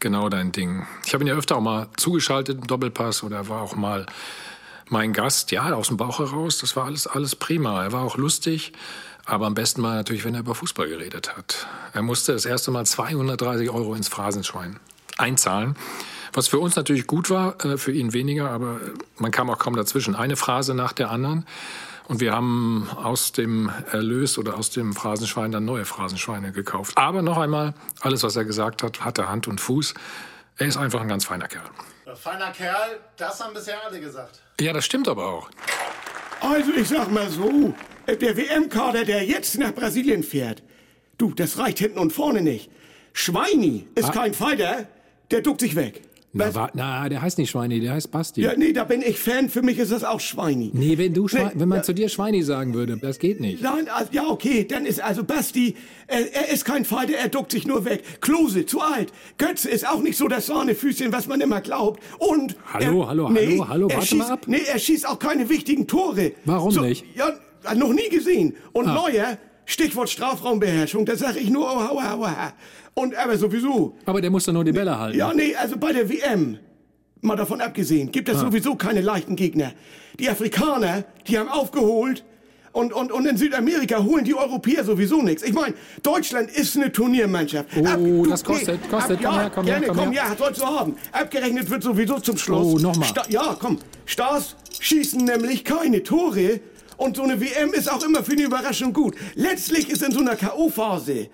genau 0.00 0.28
dein 0.30 0.52
Ding. 0.52 0.86
Ich 1.04 1.12
habe 1.12 1.22
ihn 1.24 1.28
ja 1.28 1.34
öfter 1.34 1.56
auch 1.56 1.60
mal 1.60 1.88
zugeschaltet 1.96 2.58
im 2.58 2.66
Doppelpass 2.66 3.22
oder 3.22 3.36
er 3.36 3.48
war 3.48 3.60
auch 3.60 3.76
mal 3.76 4.06
mein 4.88 5.12
Gast, 5.12 5.50
ja, 5.50 5.72
aus 5.72 5.88
dem 5.88 5.96
Bauch 5.96 6.20
heraus. 6.20 6.58
Das 6.58 6.74
war 6.76 6.86
alles, 6.86 7.06
alles 7.06 7.36
prima. 7.36 7.82
Er 7.84 7.92
war 7.92 8.02
auch 8.02 8.16
lustig. 8.16 8.72
Aber 9.24 9.46
am 9.46 9.54
besten 9.54 9.82
war 9.82 9.94
natürlich, 9.94 10.24
wenn 10.24 10.34
er 10.34 10.40
über 10.40 10.54
Fußball 10.54 10.88
geredet 10.88 11.36
hat. 11.36 11.66
Er 11.92 12.02
musste 12.02 12.32
das 12.32 12.44
erste 12.44 12.70
Mal 12.70 12.86
230 12.86 13.70
Euro 13.70 13.94
ins 13.94 14.08
Phrasenschwein 14.08 14.80
einzahlen. 15.16 15.76
Was 16.32 16.48
für 16.48 16.58
uns 16.58 16.76
natürlich 16.76 17.06
gut 17.06 17.30
war, 17.30 17.62
äh, 17.64 17.76
für 17.76 17.92
ihn 17.92 18.12
weniger, 18.12 18.50
aber 18.50 18.80
man 19.18 19.30
kam 19.30 19.50
auch 19.50 19.58
kaum 19.58 19.76
dazwischen. 19.76 20.14
Eine 20.14 20.36
Phrase 20.36 20.74
nach 20.74 20.92
der 20.92 21.10
anderen. 21.10 21.46
Und 22.08 22.20
wir 22.20 22.32
haben 22.32 22.88
aus 22.96 23.32
dem 23.32 23.70
Erlös 23.90 24.36
oder 24.36 24.56
aus 24.56 24.70
dem 24.70 24.92
Phrasenschwein 24.92 25.52
dann 25.52 25.64
neue 25.64 25.84
Phrasenschweine 25.84 26.52
gekauft. 26.52 26.96
Aber 26.96 27.22
noch 27.22 27.38
einmal, 27.38 27.74
alles, 28.00 28.22
was 28.22 28.36
er 28.36 28.44
gesagt 28.44 28.82
hat, 28.82 29.04
hatte 29.04 29.28
Hand 29.28 29.46
und 29.46 29.60
Fuß. 29.60 29.94
Er 30.58 30.66
ist 30.66 30.76
einfach 30.76 31.00
ein 31.00 31.08
ganz 31.08 31.24
feiner 31.24 31.48
Kerl. 31.48 31.64
Feiner 32.14 32.50
Kerl, 32.50 33.00
das 33.16 33.42
haben 33.42 33.54
bisher 33.54 33.76
alle 33.86 34.00
gesagt. 34.00 34.42
Ja, 34.60 34.72
das 34.72 34.84
stimmt 34.84 35.08
aber 35.08 35.26
auch. 35.26 35.48
Also 36.40 36.72
ich 36.72 36.88
sag 36.88 37.10
mal 37.10 37.28
so, 37.30 37.72
äh, 38.06 38.16
der 38.16 38.36
WM-Kader, 38.36 39.04
der 39.04 39.24
jetzt 39.24 39.56
nach 39.58 39.72
Brasilien 39.72 40.22
fährt, 40.22 40.62
du, 41.18 41.32
das 41.32 41.56
reicht 41.58 41.78
hinten 41.78 41.98
und 41.98 42.12
vorne 42.12 42.42
nicht. 42.42 42.70
Schweini 43.12 43.86
ist 43.94 44.12
kein 44.12 44.34
Fighter, 44.34 44.86
der 45.30 45.40
duckt 45.40 45.60
sich 45.60 45.76
weg. 45.76 46.02
Na, 46.34 46.54
wa- 46.54 46.70
na, 46.72 47.08
der 47.10 47.20
heißt 47.20 47.36
nicht 47.36 47.50
Schweini, 47.50 47.78
der 47.80 47.92
heißt 47.92 48.10
Basti. 48.10 48.40
Ja, 48.40 48.54
nee, 48.56 48.72
da 48.72 48.84
bin 48.84 49.02
ich 49.02 49.18
Fan. 49.18 49.50
Für 49.50 49.60
mich 49.60 49.78
ist 49.78 49.92
das 49.92 50.02
auch 50.02 50.18
Schweini. 50.20 50.70
Nee, 50.72 50.96
wenn, 50.96 51.12
du 51.12 51.28
Schwe 51.28 51.44
Nee, 51.44 51.50
wenn 51.56 51.68
man 51.68 51.78
ja. 51.80 51.82
zu 51.82 51.92
dir 51.92 52.08
Schweini 52.08 52.42
sagen 52.42 52.72
würde, 52.72 52.96
das 52.96 53.18
geht 53.18 53.38
nicht. 53.40 53.62
Nein, 53.62 53.86
also, 53.90 54.08
ja, 54.12 54.26
okay, 54.26 54.64
dann 54.66 54.86
ist 54.86 55.02
also 55.02 55.24
Basti, 55.24 55.76
er, 56.06 56.34
er 56.34 56.48
ist 56.48 56.64
kein 56.64 56.86
Fighter, 56.86 57.14
er 57.18 57.28
duckt 57.28 57.52
sich 57.52 57.66
nur 57.66 57.84
weg. 57.84 58.02
Klose, 58.22 58.64
zu 58.64 58.80
alt. 58.80 59.12
Götze 59.36 59.68
ist 59.68 59.86
auch 59.86 60.00
nicht 60.02 60.16
so 60.16 60.26
das 60.26 60.46
Sahnefüßchen, 60.46 61.12
was 61.12 61.26
man 61.26 61.40
immer 61.42 61.60
glaubt. 61.60 62.02
Und. 62.18 62.56
Hallo, 62.72 63.02
er, 63.02 63.08
hallo, 63.08 63.28
nee, 63.28 63.58
hallo, 63.58 63.68
hallo, 63.68 63.90
warte 63.90 64.06
schießt, 64.06 64.18
mal 64.28 64.30
ab. 64.32 64.44
Nee, 64.46 64.62
er 64.66 64.78
schießt 64.78 65.06
auch 65.06 65.18
keine 65.18 65.50
wichtigen 65.50 65.86
Tore. 65.86 66.32
Warum 66.46 66.74
nicht? 66.76 67.04
Ja, 67.14 67.28
noch 67.74 67.92
nie 67.92 68.08
gesehen. 68.08 68.54
Und 68.72 68.86
Ah. 68.88 68.94
Neuer, 68.94 69.36
Stichwort 69.72 70.10
Strafraumbeherrschung, 70.10 71.04
da 71.06 71.16
sag 71.16 71.36
ich 71.36 71.48
nur, 71.50 71.64
oh, 71.64 71.96
oh, 71.96 72.24
oh. 72.24 72.28
Und 72.94 73.14
aber 73.16 73.38
sowieso. 73.38 73.96
Aber 74.04 74.20
der 74.20 74.30
muss 74.30 74.44
doch 74.44 74.52
nur 74.52 74.64
die 74.64 74.72
Bälle 74.72 74.98
halten. 74.98 75.16
Ja, 75.18 75.32
nee, 75.32 75.54
also 75.56 75.76
bei 75.78 75.92
der 75.92 76.08
WM, 76.10 76.58
mal 77.22 77.36
davon 77.36 77.60
abgesehen, 77.62 78.12
gibt 78.12 78.28
es 78.28 78.36
Ah. 78.36 78.40
sowieso 78.40 78.74
keine 78.74 79.00
leichten 79.00 79.34
Gegner. 79.34 79.72
Die 80.18 80.28
Afrikaner, 80.28 81.04
die 81.26 81.38
haben 81.38 81.48
aufgeholt. 81.48 82.22
Und, 82.72 82.92
und, 82.94 83.12
und 83.12 83.26
in 83.26 83.36
Südamerika 83.36 84.02
holen 84.02 84.24
die 84.24 84.34
Europäer 84.34 84.82
sowieso 84.82 85.20
nichts. 85.20 85.42
Ich 85.42 85.52
meine, 85.52 85.74
Deutschland 86.02 86.50
ist 86.50 86.74
eine 86.76 86.90
Turniermannschaft. 86.90 87.68
Oh, 87.76 88.24
das 88.26 88.42
kostet, 88.42 88.88
kostet. 88.90 89.18
Komm 89.22 89.24
ja, 89.34 89.40
her, 89.42 89.50
komm 89.54 89.64
her, 89.66 89.72
gerne, 89.74 89.86
komm 89.88 89.96
komm, 89.98 90.12
her. 90.12 90.22
ja, 90.30 90.36
sollst 90.38 90.60
du 90.62 90.66
haben. 90.66 90.96
Abgerechnet 91.12 91.68
wird 91.68 91.82
sowieso 91.82 92.18
zum 92.18 92.38
Schluss. 92.38 92.74
Oh, 92.74 92.78
noch 92.78 92.96
mal. 92.96 93.04
Sta 93.04 93.24
ja, 93.28 93.56
komm. 93.58 93.78
Stars 94.06 94.56
schießen 94.80 95.22
nämlich 95.22 95.64
keine 95.64 96.02
Tore. 96.02 96.60
Und 96.96 97.16
so 97.16 97.22
eine 97.22 97.40
WM 97.40 97.72
ist 97.72 97.90
auch 97.90 98.02
immer 98.04 98.22
für 98.22 98.32
eine 98.32 98.42
Überraschung 98.42 98.92
gut. 98.92 99.16
Letztlich 99.34 99.88
ist 99.90 100.02
in 100.02 100.12
so 100.12 100.20
einer 100.20 100.36
K.O.-Phase 100.36 101.28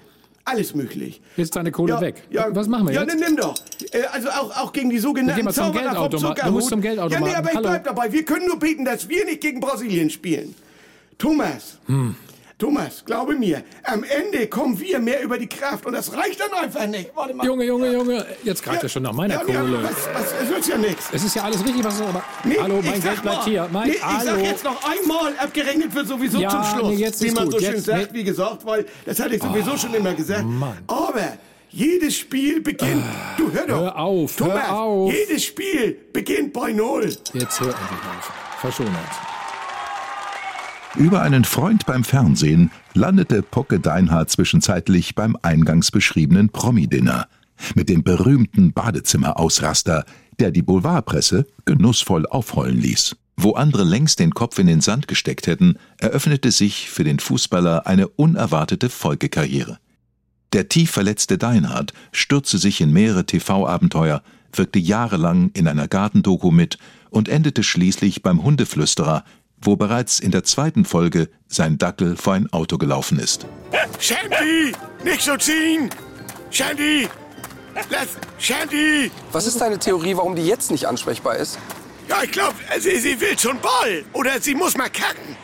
alles 0.45 0.75
möglich. 0.75 1.21
Jetzt 1.37 1.49
ist 1.49 1.57
deine 1.57 1.71
Kohle 1.71 1.93
Ja, 1.95 2.01
weg. 2.01 2.23
ja, 2.31 2.47
Was 2.55 2.69
machen 2.69 2.87
wir 2.87 2.95
ja, 2.95 3.03
jetzt? 3.03 3.13
dann 3.13 3.21
nimm 3.21 3.37
doch. 3.37 3.55
Äh, 3.93 4.03
also 4.13 4.29
auch, 4.31 4.57
auch 4.65 4.73
gegen 4.73 4.89
die 4.89 4.99
sogenannten 4.99 5.51
Zauberer 5.53 5.95
vom. 5.95 6.09
Du 6.11 6.51
musst 6.51 6.69
zum 6.69 6.79
Zuckerhut. 6.79 6.83
Geldautomat. 6.83 7.13
Ja, 7.13 7.21
nee, 7.21 7.35
aber 7.35 7.51
ich 7.51 7.57
Hallo. 7.57 7.69
bleib 7.69 7.85
dabei. 7.85 8.11
Wir 8.13 8.25
können 8.25 8.47
nur 8.47 8.59
beten, 8.59 8.85
dass 8.85 9.09
wir 9.09 9.25
nicht 9.27 9.41
gegen 9.43 9.61
Brasilien 9.61 10.09
spielen. 10.09 10.55
Thomas. 11.19 11.79
Hm. 11.87 12.15
Thomas, 12.59 13.05
glaube 13.05 13.37
mir, 13.37 13.63
am 13.85 14.03
Ende 14.03 14.49
kommen 14.49 14.77
wir 14.81 14.99
mehr 14.99 15.23
über 15.23 15.39
die 15.39 15.47
Kraft 15.47 15.87
und 15.87 15.93
das 15.93 16.13
reicht 16.13 16.41
dann 16.41 16.53
einfach 16.53 16.89
nicht. 16.89 17.13
Warte 17.15 17.33
mal. 17.33 17.47
Junge, 17.47 17.65
Junge, 17.65 17.93
Junge, 17.93 18.27
jetzt 18.43 18.65
greift 18.65 18.83
er 18.83 18.89
schon 18.89 19.05
nach 19.05 19.13
meiner 19.13 19.35
ja, 19.35 19.41
Kohle. 19.45 19.77
Ja, 19.77 19.85
was, 19.85 20.09
was, 20.13 20.43
es 20.43 20.49
wird 20.49 20.67
ja 20.67 20.77
nichts. 20.77 21.09
Es 21.13 21.23
ist 21.23 21.37
ja 21.37 21.45
alles 21.45 21.65
richtig, 21.65 21.85
was 21.85 22.01
aber. 22.03 22.25
Nee, 22.43 22.57
Hallo, 22.61 22.83
mein 22.85 23.01
Geld 23.01 23.23
bleibt 23.23 23.45
hier. 23.45 23.69
Mein, 23.71 23.87
nee, 23.91 23.95
ich 23.95 24.05
hallo. 24.05 24.25
sag 24.25 24.43
jetzt 24.43 24.65
noch 24.65 24.83
einmal, 24.85 25.39
abgerechnet 25.39 25.95
wird 25.95 26.09
sowieso 26.09 26.41
Ja, 26.41 26.49
zum 26.51 26.65
Schluss. 26.65 26.89
nee, 26.91 26.97
jetzt 26.97 27.23
wie 27.23 27.27
ist 27.29 27.37
man 27.37 27.45
gut, 27.45 27.53
so 27.53 27.61
schön 27.61 27.75
jetzt- 27.77 27.85
sagt, 27.85 28.13
nee. 28.13 28.19
wie 28.19 28.25
gesagt, 28.25 28.67
weil 28.67 28.87
das 29.07 29.21
hatte 29.21 29.37
ich 29.37 29.43
sowieso 29.43 29.77
schon 29.77 29.95
immer 29.95 30.15
gesagt. 30.15 30.45
Mann. 30.45 30.79
Aber 30.89 31.35
jedes 31.71 32.17
Spiel 32.17 32.61
beginnt. 32.61 33.05
du 33.37 33.53
hör 33.53 33.67
doch. 33.69 33.81
Hör 33.83 33.97
auf, 34.01 34.41
hör 34.41 34.49
Thomas, 34.49 34.69
auf. 34.71 35.13
Jedes 35.13 35.45
Spiel 35.45 35.97
beginnt 36.13 36.53
bei 36.53 36.73
Null. 36.73 37.05
Jetzt 37.35 37.61
hör 37.61 37.69
endlich 37.69 38.01
auf. 38.19 38.33
Verschone 38.61 38.89
uns. 38.89 39.38
Über 40.99 41.23
einen 41.23 41.45
Freund 41.45 41.87
beim 41.87 42.03
Fernsehen 42.03 42.73
landete 42.93 43.43
Pocke 43.43 43.79
Deinhardt 43.79 44.31
zwischenzeitlich 44.31 45.15
beim 45.15 45.37
eingangs 45.43 45.93
beschriebenen 45.93 46.49
Promi-Dinner 46.51 47.29
mit 47.77 47.89
dem 47.89 48.03
berühmten 48.03 48.73
Badezimmerausraster, 48.73 50.05
der 50.41 50.51
die 50.51 50.63
Boulevardpresse 50.63 51.47
genussvoll 51.67 52.27
aufheulen 52.27 52.81
ließ. 52.81 53.15
Wo 53.37 53.53
andere 53.53 53.85
längst 53.85 54.19
den 54.19 54.35
Kopf 54.35 54.59
in 54.59 54.67
den 54.67 54.81
Sand 54.81 55.07
gesteckt 55.07 55.47
hätten, 55.47 55.79
eröffnete 55.99 56.51
sich 56.51 56.91
für 56.91 57.05
den 57.05 57.21
Fußballer 57.21 57.87
eine 57.87 58.09
unerwartete 58.09 58.91
Folgekarriere. 58.91 59.79
Der 60.53 60.69
tief 60.69 60.91
verletzte 60.91 61.39
Deinhardt 61.39 61.93
stürzte 62.11 62.59
sich 62.59 62.81
in 62.81 62.93
mehrere 62.93 63.25
TV-Abenteuer, 63.25 64.21
wirkte 64.53 64.81
jahrelang 64.81 65.51
in 65.55 65.69
einer 65.69 65.87
Gartendoku 65.87 66.51
mit 66.51 66.79
und 67.11 67.29
endete 67.29 67.63
schließlich 67.63 68.23
beim 68.23 68.43
Hundeflüsterer, 68.43 69.25
wo 69.61 69.77
bereits 69.77 70.19
in 70.19 70.31
der 70.31 70.45
zweiten 70.45 70.85
Folge 70.85 71.29
sein 71.47 71.79
Dackel 71.79 72.17
vor 72.17 72.35
ein 72.35 72.53
Auto 72.53 72.79
gelaufen 72.79 73.19
ist. 73.19 73.47
Shandy, 73.99 74.73
nicht 75.05 75.23
so 75.23 75.37
ziehen. 75.37 75.91
Shandy, 76.51 77.09
lass, 77.91 78.09
Shandy. 78.39 79.11
Was 79.33 79.47
ist 79.47 79.61
deine 79.61 79.79
Theorie, 79.79 80.17
warum 80.17 80.35
die 80.37 80.47
jetzt 80.47 80.71
nicht 80.71 80.87
ansprechbar 80.87 81.37
ist? 81.37 81.59
Ja, 82.09 82.23
ich 82.23 82.33
glaube, 82.33 82.55
sie, 82.79 82.97
sie 82.99 83.21
will 83.21 83.39
schon 83.39 83.61
Ball. 83.61 84.05
Oder 84.15 84.41
sie 84.41 84.55
muss 84.55 84.77
mal 84.77 84.89
kacken. 84.89 85.37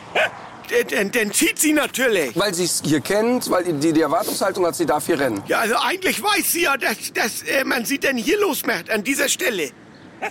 Denn, 0.71 0.87
denn, 0.87 1.11
denn 1.11 1.31
zieht 1.31 1.59
sie 1.59 1.73
natürlich. 1.73 2.35
Weil 2.35 2.53
sie 2.55 2.63
es 2.63 2.81
hier 2.83 2.99
kennt, 2.99 3.51
weil 3.51 3.63
die, 3.65 3.93
die 3.93 4.01
Erwartungshaltung 4.01 4.65
hat, 4.65 4.75
sie 4.75 4.87
darf 4.87 5.05
hier 5.05 5.19
rennen. 5.19 5.43
Ja, 5.47 5.59
also 5.59 5.75
eigentlich 5.77 6.21
weiß 6.23 6.51
sie 6.51 6.63
ja, 6.63 6.75
dass, 6.75 7.13
dass 7.13 7.43
äh, 7.43 7.63
man 7.63 7.85
sie 7.85 7.99
denn 7.99 8.17
hier 8.17 8.39
losmacht, 8.39 8.89
an 8.89 9.03
dieser 9.03 9.29
Stelle. 9.29 9.69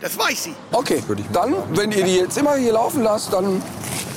Das 0.01 0.19
weiß 0.19 0.45
sie. 0.45 0.55
Okay, 0.73 1.03
dann, 1.33 1.55
wenn 1.77 1.93
ihr 1.93 2.05
die 2.05 2.17
jetzt 2.17 2.37
immer 2.39 2.57
hier 2.57 2.73
laufen 2.73 3.03
lasst, 3.03 3.33
dann 3.33 3.63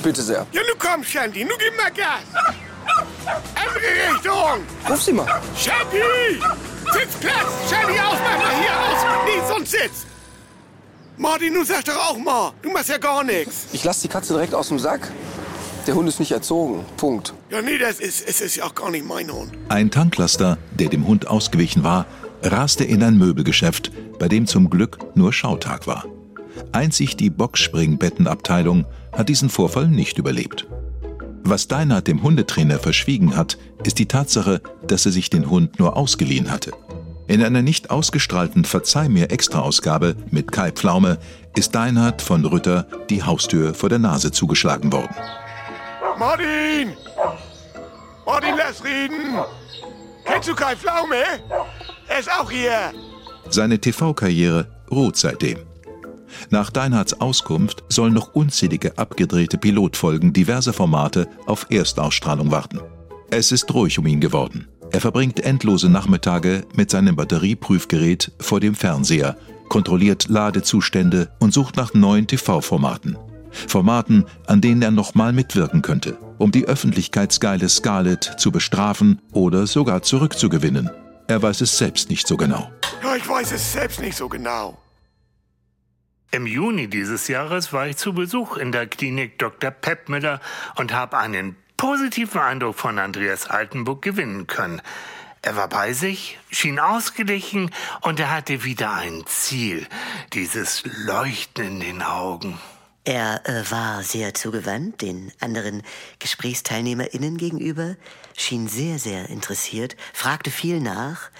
bitte 0.02 0.22
sehr. 0.22 0.46
Ja, 0.52 0.62
nun 0.62 0.78
komm, 0.78 1.04
Shandy, 1.04 1.44
nun 1.44 1.56
gib 1.58 1.76
mal 1.76 1.90
Gas. 1.90 2.24
Andere 3.54 4.14
Richtung. 4.14 4.66
Ruf 4.88 5.02
sie 5.02 5.12
mal. 5.12 5.26
Shandy! 5.56 6.40
Sitzplatz! 6.92 7.70
Shandy, 7.70 7.98
aus, 8.00 8.16
mach 8.22 8.38
mal 8.42 8.56
hier 8.60 8.70
aus! 8.70 9.24
Nee, 9.26 9.42
sonst 9.46 9.70
Sitz! 9.70 10.06
Martin, 11.16 11.52
nun 11.52 11.64
sag 11.64 11.84
doch 11.84 11.96
auch 12.10 12.16
mal, 12.16 12.52
du 12.62 12.70
machst 12.70 12.88
ja 12.88 12.98
gar 12.98 13.24
nichts. 13.24 13.66
Ich 13.72 13.82
lasse 13.84 14.02
die 14.02 14.08
Katze 14.08 14.34
direkt 14.34 14.54
aus 14.54 14.68
dem 14.68 14.78
Sack. 14.78 15.10
Der 15.86 15.94
Hund 15.94 16.08
ist 16.08 16.20
nicht 16.20 16.32
erzogen. 16.32 16.84
Punkt. 16.96 17.34
Ja, 17.50 17.60
nee, 17.60 17.78
das 17.78 17.98
ist, 17.98 18.26
es 18.28 18.40
ist 18.40 18.56
ja 18.56 18.64
auch 18.64 18.74
gar 18.74 18.90
nicht 18.90 19.04
mein 19.04 19.30
Hund. 19.30 19.52
Ein 19.68 19.90
Tanklaster, 19.90 20.58
der 20.70 20.88
dem 20.88 21.06
Hund 21.06 21.26
ausgewichen 21.26 21.82
war, 21.82 22.06
raste 22.42 22.84
in 22.84 23.02
ein 23.02 23.16
Möbelgeschäft, 23.16 23.90
bei 24.18 24.28
dem 24.28 24.46
zum 24.46 24.70
Glück 24.70 24.98
nur 25.14 25.32
Schautag 25.32 25.86
war. 25.86 26.04
Einzig 26.72 27.16
die 27.16 27.30
Boxspringbettenabteilung 27.30 28.84
hat 29.12 29.28
diesen 29.28 29.48
Vorfall 29.48 29.88
nicht 29.88 30.18
überlebt. 30.18 30.66
Was 31.44 31.68
Deinhardt 31.68 32.08
dem 32.08 32.22
Hundetrainer 32.22 32.78
verschwiegen 32.78 33.36
hat, 33.36 33.58
ist 33.84 33.98
die 33.98 34.06
Tatsache, 34.06 34.60
dass 34.86 35.06
er 35.06 35.12
sich 35.12 35.30
den 35.30 35.48
Hund 35.48 35.78
nur 35.78 35.96
ausgeliehen 35.96 36.50
hatte. 36.50 36.72
In 37.26 37.42
einer 37.42 37.62
nicht 37.62 37.90
ausgestrahlten 37.90 38.64
Verzeih 38.64 39.08
mir 39.08 39.30
Extra-Ausgabe 39.30 40.16
mit 40.30 40.50
Kai 40.50 40.72
Pflaume 40.72 41.18
ist 41.56 41.74
Deinhardt 41.74 42.22
von 42.22 42.44
Rütter 42.44 42.86
die 43.10 43.22
Haustür 43.22 43.74
vor 43.74 43.88
der 43.88 43.98
Nase 43.98 44.32
zugeschlagen 44.32 44.92
worden. 44.92 45.14
Martin! 46.18 46.96
Martin, 48.24 48.54
lass 48.56 48.82
reden! 48.84 49.38
Kennst 50.24 50.48
du 50.48 50.54
Kai 50.54 50.76
Pflaume? 50.76 51.16
Er 52.18 52.22
ist 52.22 52.32
auch 52.32 52.50
hier. 52.50 52.72
Seine 53.48 53.78
TV-Karriere 53.78 54.66
ruht 54.90 55.16
seitdem. 55.16 55.58
Nach 56.50 56.68
Deinhardts 56.68 57.20
Auskunft 57.20 57.84
sollen 57.88 58.12
noch 58.12 58.34
unzählige 58.34 58.98
abgedrehte 58.98 59.56
Pilotfolgen 59.56 60.32
diverser 60.32 60.72
Formate 60.72 61.28
auf 61.46 61.66
Erstausstrahlung 61.70 62.50
warten. 62.50 62.80
Es 63.30 63.52
ist 63.52 63.72
ruhig 63.72 64.00
um 64.00 64.06
ihn 64.08 64.18
geworden. 64.18 64.66
Er 64.90 65.00
verbringt 65.00 65.38
endlose 65.38 65.88
Nachmittage 65.88 66.64
mit 66.74 66.90
seinem 66.90 67.14
Batterieprüfgerät 67.14 68.32
vor 68.40 68.58
dem 68.58 68.74
Fernseher, 68.74 69.36
kontrolliert 69.68 70.28
Ladezustände 70.28 71.30
und 71.38 71.54
sucht 71.54 71.76
nach 71.76 71.94
neuen 71.94 72.26
TV-Formaten. 72.26 73.16
Formaten, 73.68 74.24
an 74.48 74.60
denen 74.60 74.82
er 74.82 74.90
nochmal 74.90 75.32
mitwirken 75.32 75.82
könnte, 75.82 76.18
um 76.38 76.50
die 76.50 76.66
öffentlichkeitsgeile 76.66 77.68
Scarlett 77.68 78.34
zu 78.38 78.50
bestrafen 78.50 79.20
oder 79.30 79.68
sogar 79.68 80.02
zurückzugewinnen. 80.02 80.90
Er 81.28 81.42
weiß 81.42 81.60
es 81.60 81.76
selbst 81.76 82.08
nicht 82.08 82.26
so 82.26 82.38
genau. 82.38 82.72
Ja, 83.02 83.14
ich 83.14 83.28
weiß 83.28 83.52
es 83.52 83.72
selbst 83.72 84.00
nicht 84.00 84.16
so 84.16 84.30
genau. 84.30 84.78
Im 86.30 86.46
Juni 86.46 86.88
dieses 86.88 87.28
Jahres 87.28 87.70
war 87.72 87.86
ich 87.86 87.98
zu 87.98 88.14
Besuch 88.14 88.56
in 88.56 88.72
der 88.72 88.86
Klinik 88.86 89.38
Dr. 89.38 89.70
Peppmüller 89.70 90.40
und 90.76 90.94
habe 90.94 91.18
einen 91.18 91.56
positiven 91.76 92.40
Eindruck 92.40 92.76
von 92.76 92.98
Andreas 92.98 93.46
Altenburg 93.46 94.00
gewinnen 94.00 94.46
können. 94.46 94.80
Er 95.42 95.54
war 95.54 95.68
bei 95.68 95.92
sich, 95.92 96.38
schien 96.50 96.78
ausgeglichen 96.78 97.72
und 98.00 98.18
er 98.20 98.30
hatte 98.30 98.64
wieder 98.64 98.92
ein 98.94 99.24
Ziel, 99.26 99.86
dieses 100.32 100.82
Leuchten 101.04 101.66
in 101.66 101.80
den 101.80 102.02
Augen. 102.02 102.58
Er 103.04 103.48
äh, 103.48 103.70
war 103.70 104.02
sehr 104.02 104.34
zugewandt 104.34 105.00
den 105.02 105.32
anderen 105.40 105.82
GesprächsteilnehmerInnen 106.18 107.38
gegenüber, 107.38 107.96
schien 108.36 108.68
sehr, 108.68 108.98
sehr 108.98 109.28
interessiert, 109.28 109.96
fragte 110.12 110.50
viel 110.50 110.80
nach. 110.80 111.30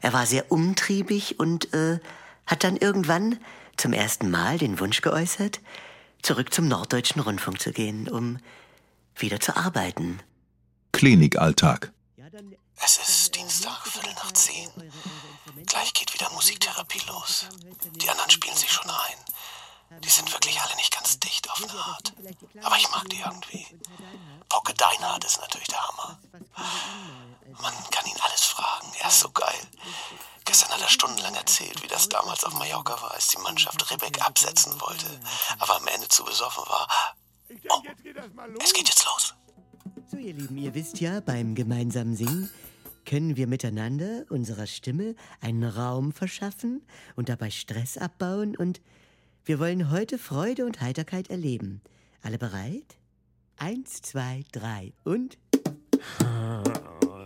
Er 0.00 0.12
war 0.12 0.26
sehr 0.26 0.50
umtriebig 0.50 1.38
und 1.38 1.72
äh, 1.72 2.00
hat 2.46 2.64
dann 2.64 2.76
irgendwann 2.76 3.38
zum 3.76 3.92
ersten 3.92 4.30
Mal 4.30 4.58
den 4.58 4.80
Wunsch 4.80 5.00
geäußert, 5.00 5.60
zurück 6.22 6.52
zum 6.52 6.68
Norddeutschen 6.68 7.20
Rundfunk 7.20 7.60
zu 7.60 7.72
gehen, 7.72 8.08
um 8.08 8.38
wieder 9.16 9.40
zu 9.40 9.56
arbeiten. 9.56 10.20
Klinikalltag. 10.92 11.92
Es 12.84 12.98
ist 12.98 13.34
Dienstag, 13.34 13.86
Viertel 13.86 14.12
nach 14.14 14.32
zehn. 14.32 14.68
Gleich 15.66 15.92
geht 15.94 16.12
wieder 16.12 16.30
Musiktherapie 16.32 17.00
los. 17.06 17.46
Die 17.96 18.08
anderen 18.08 18.30
spielen 18.30 18.56
sich 18.56 18.70
schon 18.70 18.90
ein. 18.90 19.33
Die 20.02 20.08
sind 20.08 20.32
wirklich 20.32 20.60
alle 20.60 20.74
nicht 20.76 20.92
ganz 20.92 21.18
dicht 21.20 21.50
auf 21.50 21.62
eine 21.62 21.80
Art. 21.80 22.12
Aber 22.62 22.76
ich 22.76 22.90
mag 22.90 23.08
die 23.08 23.20
irgendwie. 23.20 23.66
Pocke 24.48 24.74
Deinhardt 24.74 25.24
ist 25.24 25.40
natürlich 25.40 25.68
der 25.68 25.86
Hammer. 25.86 26.18
Man 27.60 27.74
kann 27.90 28.06
ihn 28.06 28.20
alles 28.20 28.42
fragen, 28.44 28.92
er 29.00 29.08
ist 29.08 29.20
so 29.20 29.30
geil. 29.30 29.60
Gestern 30.44 30.70
hat 30.70 30.80
er 30.80 30.88
stundenlang 30.88 31.34
erzählt, 31.34 31.82
wie 31.82 31.86
das 31.86 32.08
damals 32.08 32.44
auf 32.44 32.54
Mallorca 32.54 33.00
war, 33.00 33.12
als 33.12 33.28
die 33.28 33.38
Mannschaft 33.38 33.90
Ribbeck 33.90 34.20
absetzen 34.24 34.80
wollte, 34.80 35.20
aber 35.58 35.76
am 35.76 35.86
Ende 35.88 36.08
zu 36.08 36.24
besoffen 36.24 36.64
war. 36.66 36.88
Oh, 37.70 37.82
es 38.62 38.72
geht 38.72 38.88
jetzt 38.88 39.04
los. 39.04 39.34
So, 40.10 40.16
ihr 40.16 40.34
Lieben, 40.34 40.58
ihr 40.58 40.74
wisst 40.74 41.00
ja, 41.00 41.20
beim 41.20 41.54
gemeinsamen 41.54 42.16
Singen 42.16 42.50
können 43.04 43.36
wir 43.36 43.46
miteinander 43.46 44.24
unserer 44.30 44.66
Stimme 44.66 45.14
einen 45.40 45.64
Raum 45.64 46.12
verschaffen 46.12 46.86
und 47.16 47.28
dabei 47.28 47.50
Stress 47.50 47.98
abbauen 47.98 48.56
und 48.56 48.80
wir 49.46 49.58
wollen 49.58 49.90
heute 49.90 50.16
Freude 50.16 50.64
und 50.64 50.80
Heiterkeit 50.80 51.28
erleben. 51.28 51.82
Alle 52.22 52.38
bereit? 52.38 52.96
Eins, 53.58 54.00
zwei, 54.00 54.42
drei 54.52 54.94
und. 55.04 55.36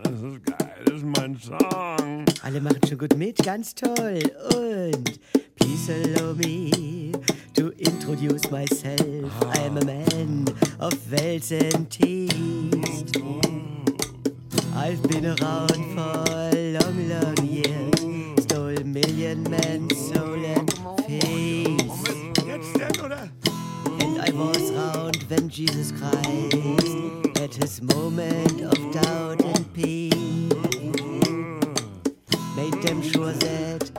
Das 0.03 0.21
ist 0.21 0.43
geil, 0.43 0.81
das 0.85 0.95
ist 0.95 1.05
mein 1.05 1.37
Song. 1.37 2.25
Alle 2.41 2.59
machen 2.59 2.81
schon 2.87 2.97
gut 2.97 3.15
mit, 3.15 3.37
ganz 3.37 3.73
toll. 3.73 4.19
Und 4.53 5.19
please 5.55 5.93
allow 5.93 6.35
me 6.35 7.13
to 7.53 7.69
introduce 7.77 8.51
myself. 8.51 9.31
I 9.55 9.65
am 9.65 9.77
a 9.77 9.85
man 9.85 10.45
of 10.79 10.93
wealth 11.09 11.51
and 11.53 11.89
taste. 11.89 13.15
I've 14.75 15.01
been 15.03 15.25
around 15.25 15.95
for 15.95 16.51
long, 16.73 17.07
long 17.07 17.45
years. 17.45 18.43
Stole 18.43 18.83
million 18.83 19.43
men's 19.43 19.97
soul 20.13 20.43
And 22.81 24.21
I 24.21 24.29
was 24.31 24.71
round 24.71 25.23
when 25.23 25.49
Jesus 25.49 25.91
Christ 25.91 27.37
had 27.37 27.53
his 27.53 27.81
moment 27.81 28.61
of 28.61 28.93
doubt 28.93 29.43
and 29.43 29.73
pain. 29.73 30.47
Made 32.55 32.81
them 32.81 33.01
sure 33.01 33.33
that 33.33 33.91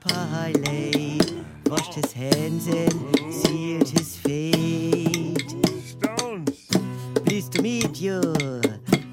Pilate 0.00 1.32
washed 1.66 1.94
his 1.94 2.12
hands 2.12 2.66
and 2.66 3.32
sealed 3.32 3.88
his 3.88 4.16
fate. 4.16 5.54
Stones. 5.84 6.68
Pleased 7.24 7.52
to 7.52 7.62
meet 7.62 8.00
you. 8.00 8.20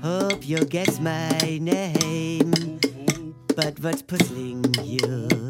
Hope 0.01 0.47
you 0.47 0.65
guess 0.65 0.99
my 0.99 1.59
name. 1.61 2.79
But 3.55 3.79
what's 3.81 4.01
puzzling 4.01 4.65
you 4.83 5.40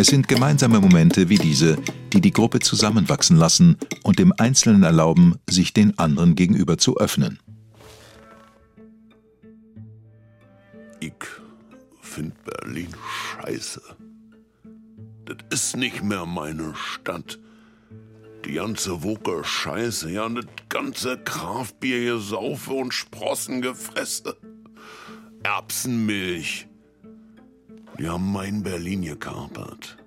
Es 0.00 0.06
sind 0.06 0.28
gemeinsame 0.28 0.80
Momente 0.80 1.28
wie 1.28 1.36
diese, 1.36 1.76
die 2.14 2.22
die 2.22 2.30
Gruppe 2.30 2.60
zusammenwachsen 2.60 3.36
lassen 3.36 3.76
und 4.02 4.18
dem 4.18 4.32
Einzelnen 4.38 4.82
erlauben, 4.82 5.34
sich 5.46 5.74
den 5.74 5.98
anderen 5.98 6.36
gegenüber 6.36 6.78
zu 6.78 6.96
öffnen. 6.96 7.38
Ich 11.00 11.12
find 12.00 12.32
Berlin 12.44 12.88
scheiße. 13.44 13.82
Das 15.26 15.36
ist 15.50 15.76
nicht 15.76 16.02
mehr 16.02 16.24
meine 16.24 16.74
Stadt. 16.74 17.38
Die 18.46 18.54
ganze 18.54 19.02
Woche 19.02 19.44
Scheiße, 19.44 20.10
ja, 20.10 20.24
und 20.24 20.36
das 20.36 20.46
ganze 20.70 21.18
Kraftbier 21.18 22.14
gesaufe 22.14 22.72
und 22.72 22.94
Sprossen 22.94 23.60
gefresse. 23.60 24.34
Erbsenmilch. 25.42 26.69
Die 28.00 28.08
haben 28.08 28.32
mein 28.32 28.62
Berlin 28.62 29.02
gekapert. 29.02 29.98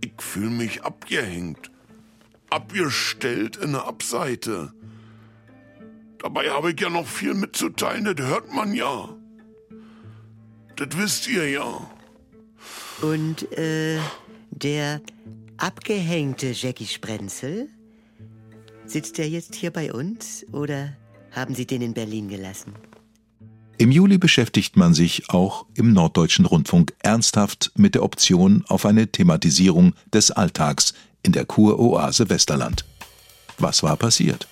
Ich 0.00 0.10
fühl 0.18 0.50
mich 0.50 0.82
abgehängt. 0.82 1.70
Abgestellt 2.50 3.56
in 3.56 3.70
der 3.70 3.86
Abseite. 3.86 4.72
Dabei 6.18 6.50
habe 6.50 6.72
ich 6.72 6.80
ja 6.80 6.90
noch 6.90 7.06
viel 7.06 7.34
mitzuteilen, 7.34 8.04
das 8.04 8.26
hört 8.26 8.52
man 8.52 8.74
ja. 8.74 9.16
Das 10.74 10.88
wisst 10.98 11.28
ihr 11.28 11.48
ja. 11.48 11.88
Und, 13.00 13.52
äh, 13.52 14.00
der 14.50 15.00
abgehängte 15.56 16.50
Jackie 16.50 16.86
Sprenzel? 16.86 17.68
Sitzt 18.86 19.20
er 19.20 19.28
jetzt 19.28 19.54
hier 19.54 19.70
bei 19.70 19.92
uns 19.92 20.44
oder 20.50 20.96
haben 21.30 21.54
Sie 21.54 21.66
den 21.66 21.82
in 21.82 21.94
Berlin 21.94 22.28
gelassen? 22.28 22.74
Im 23.80 23.92
Juli 23.92 24.18
beschäftigt 24.18 24.76
man 24.76 24.92
sich 24.92 25.30
auch 25.30 25.64
im 25.76 25.92
Norddeutschen 25.92 26.46
Rundfunk 26.46 26.94
ernsthaft 26.98 27.70
mit 27.76 27.94
der 27.94 28.02
Option 28.02 28.64
auf 28.66 28.84
eine 28.84 29.06
Thematisierung 29.06 29.94
des 30.12 30.32
Alltags 30.32 30.94
in 31.22 31.30
der 31.30 31.44
Kuroase 31.44 32.28
Westerland. 32.28 32.84
Was 33.56 33.84
war 33.84 33.96
passiert? 33.96 34.48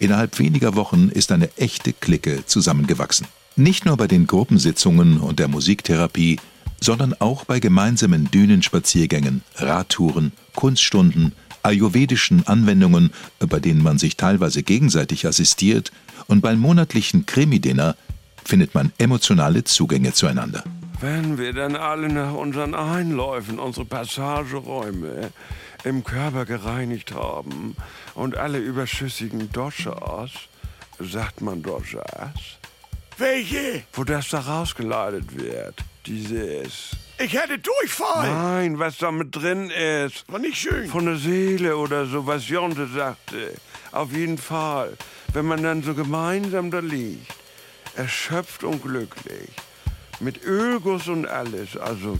Innerhalb 0.00 0.38
weniger 0.38 0.74
Wochen 0.74 1.10
ist 1.10 1.32
eine 1.32 1.54
echte 1.58 1.92
Clique 1.92 2.46
zusammengewachsen. 2.46 3.26
Nicht 3.56 3.84
nur 3.84 3.98
bei 3.98 4.06
den 4.06 4.26
Gruppensitzungen 4.26 5.20
und 5.20 5.38
der 5.38 5.48
Musiktherapie, 5.48 6.40
sondern 6.80 7.12
auch 7.18 7.44
bei 7.44 7.60
gemeinsamen 7.60 8.30
Dünenspaziergängen, 8.30 9.42
Radtouren, 9.56 10.32
Kunststunden, 10.54 11.32
ayurvedischen 11.62 12.46
Anwendungen, 12.46 13.10
bei 13.38 13.60
denen 13.60 13.82
man 13.82 13.98
sich 13.98 14.16
teilweise 14.16 14.62
gegenseitig 14.62 15.26
assistiert, 15.26 15.92
und 16.26 16.40
beim 16.40 16.58
monatlichen 16.58 17.26
Krimi-Dinner 17.26 17.96
findet 18.46 18.74
man 18.74 18.92
emotionale 18.98 19.64
Zugänge 19.64 20.12
zueinander. 20.12 20.64
Wenn 21.00 21.36
wir 21.36 21.52
dann 21.52 21.76
alle 21.76 22.08
nach 22.08 22.32
unseren 22.32 22.74
Einläufen 22.74 23.58
unsere 23.58 23.84
Passageräume 23.84 25.30
im 25.84 26.04
Körper 26.04 26.46
gereinigt 26.46 27.12
haben 27.12 27.76
und 28.14 28.36
alle 28.36 28.58
überschüssigen 28.58 29.52
Doshas, 29.52 30.30
sagt 30.98 31.42
man 31.42 31.62
Doshas? 31.62 32.58
Welche? 33.18 33.82
Wo 33.92 34.04
das 34.04 34.30
da 34.30 34.40
rausgeleitet 34.40 35.36
wird. 35.38 35.74
Dieses. 36.06 36.90
Ich 37.18 37.32
hätte 37.32 37.58
Durchfall. 37.58 38.28
Nein, 38.28 38.78
was 38.78 38.98
da 38.98 39.10
mit 39.10 39.34
drin 39.34 39.70
ist. 39.70 40.24
War 40.30 40.38
nicht 40.38 40.56
schön. 40.56 40.88
Von 40.88 41.06
der 41.06 41.16
Seele 41.16 41.76
oder 41.76 42.06
so, 42.06 42.26
was 42.26 42.48
Jonte 42.48 42.86
sagte. 42.86 43.54
Auf 43.92 44.12
jeden 44.12 44.38
Fall. 44.38 44.96
Wenn 45.32 45.46
man 45.46 45.62
dann 45.62 45.82
so 45.82 45.94
gemeinsam 45.94 46.70
da 46.70 46.78
liegt, 46.78 47.32
erschöpft 47.96 48.64
und 48.64 48.82
glücklich, 48.82 49.50
mit 50.20 50.42
Ölguss 50.44 51.08
und 51.08 51.26
alles, 51.26 51.76
also 51.76 52.18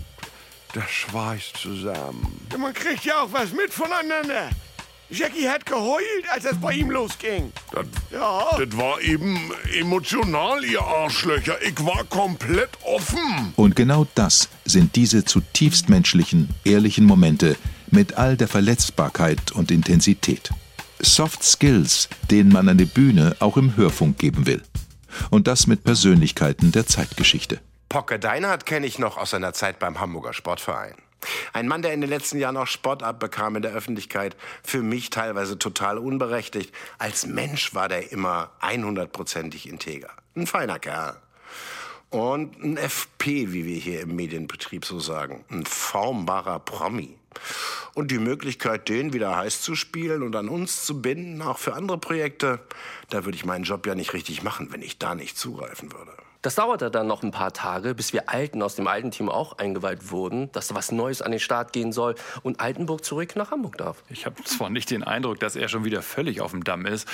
das 0.75 0.91
schweißt 0.91 1.57
zusammen. 1.57 2.47
Ja, 2.53 2.59
man 2.59 2.75
kriegt 2.75 3.05
ja 3.05 3.23
auch 3.23 3.33
was 3.33 3.53
mit 3.53 3.73
voneinander. 3.73 4.51
Jackie 5.09 5.49
hat 5.49 5.65
geheult, 5.65 6.25
als 6.33 6.45
es 6.47 6.57
bei 6.61 6.73
ihm 6.73 6.91
losging. 6.91 7.53
Das, 7.71 7.87
Ja. 8.11 8.45
das 8.59 8.77
war 8.77 9.01
eben 9.01 9.53
emotional, 9.79 10.65
ihr 10.65 10.83
Arschlöcher. 10.83 11.63
Ich 11.63 11.79
war 11.85 12.03
komplett 12.05 12.71
offen. 12.83 13.53
Und 13.55 13.77
genau 13.77 14.07
das 14.17 14.49
sind 14.65 14.97
diese 14.97 15.25
zutiefst 15.25 15.89
menschlichen, 15.89 16.49
ehrlichen 16.65 17.05
Momente 17.05 17.57
mit 17.89 18.15
all 18.15 18.37
der 18.37 18.49
Verletzbarkeit 18.49 19.53
und 19.53 19.71
Intensität. 19.71 20.51
Soft 20.99 21.45
Skills, 21.45 22.09
denen 22.33 22.51
man 22.51 22.69
eine 22.69 22.87
Bühne 22.87 23.37
auch 23.39 23.57
im 23.57 23.77
Hörfunk 23.77 24.19
geben 24.19 24.47
will. 24.47 24.63
Und 25.31 25.47
das 25.47 25.67
mit 25.67 25.85
Persönlichkeiten 25.85 26.73
der 26.73 26.87
Zeitgeschichte. 26.87 27.61
Pocker 27.89 28.19
Deinhardt 28.19 28.67
kenne 28.67 28.87
ich 28.87 28.99
noch 28.99 29.17
aus 29.17 29.31
seiner 29.31 29.53
Zeit 29.53 29.79
beim 29.79 30.01
Hamburger 30.01 30.33
Sportverein. 30.33 30.95
Ein 31.53 31.67
Mann, 31.69 31.83
der 31.83 31.93
in 31.93 32.01
den 32.01 32.11
letzten 32.11 32.39
Jahren 32.39 32.57
auch 32.57 32.67
Spott 32.67 33.03
abbekam 33.03 33.57
in 33.57 33.63
der 33.63 33.73
Öffentlichkeit, 33.73 34.37
für 34.63 34.83
mich 34.83 35.11
teilweise 35.11 35.59
total 35.59 35.99
unberechtigt. 35.99 36.73
Als 36.99 37.27
Mensch 37.27 37.75
war 37.75 37.89
der 37.89 38.13
immer 38.13 38.51
100%ig 38.61 39.69
integer. 39.69 40.11
Ein 40.35 40.47
feiner 40.47 40.79
Kerl. 40.79 41.17
Und 42.11 42.63
ein 42.63 42.77
FP, 42.77 43.53
wie 43.53 43.67
wir 43.67 43.79
hier 43.79 44.01
im 44.01 44.15
Medienbetrieb 44.15 44.85
so 44.85 45.01
sagen. 45.01 45.45
Ein 45.51 45.67
formbarer 45.67 46.61
Promi. 46.61 47.17
Und 47.95 48.11
die 48.11 48.19
Möglichkeit, 48.19 48.89
den 48.89 49.13
wieder 49.13 49.37
heiß 49.37 49.63
zu 49.63 49.75
spielen 49.75 50.23
und 50.23 50.37
an 50.37 50.49
uns 50.49 50.85
zu 50.85 51.01
binden, 51.01 51.41
auch 51.43 51.59
für 51.59 51.75
andere 51.75 51.99
Projekte, 51.99 52.61
da 53.11 53.25
würde 53.25 53.37
ich 53.37 53.45
meinen 53.45 53.65
Job 53.65 53.87
ja 53.87 53.95
nicht 53.95 54.13
richtig 54.13 54.43
machen, 54.43 54.69
wenn 54.71 54.83
ich 54.83 54.99
da 54.99 55.15
nicht 55.15 55.39
zugreifen 55.39 55.93
würde. 55.93 56.13
Das 56.47 56.55
dauerte 56.55 56.93
dann 56.93 57.09
noch 57.09 57.25
ein 57.25 57.33
paar 57.33 57.53
Tage, 57.53 57.93
bis 57.95 58.13
wir 58.13 58.29
Alten 58.29 58.63
aus 58.63 58.77
dem 58.77 58.87
alten 58.87 59.11
Team 59.11 59.29
auch 59.29 59.59
eingeweiht 59.59 60.13
wurden, 60.13 60.53
dass 60.53 60.69
da 60.69 60.77
was 60.77 60.93
Neues 60.93 61.21
an 61.21 61.33
den 61.33 61.41
Start 61.41 61.73
gehen 61.73 61.91
soll 61.91 62.15
und 62.45 62.61
Altenburg 62.61 63.05
zurück 63.05 63.35
nach 63.35 63.51
Hamburg 63.51 63.79
darf. 63.79 64.05
Ich 64.11 64.27
habe 64.27 64.45
zwar 64.45 64.71
nicht 64.71 64.91
den 64.93 65.03
Eindruck, 65.03 65.41
dass 65.41 65.57
er 65.57 65.67
schon 65.69 65.85
wieder 65.85 66.03
völlig 66.03 66.41
auf 66.41 66.53
dem 66.53 66.63
Damm 66.63 66.87
ist, 66.87 67.09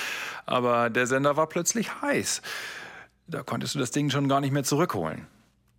aber 0.45 0.91
der 0.91 1.07
Sender 1.07 1.35
war 1.35 1.47
plötzlich 1.47 2.01
heiß. 2.03 2.43
Da 3.25 3.41
konntest 3.41 3.73
du 3.73 3.79
das 3.79 3.89
Ding 3.89 4.11
schon 4.11 4.27
gar 4.27 4.39
nicht 4.39 4.51
mehr 4.51 4.63
zurückholen. 4.63 5.25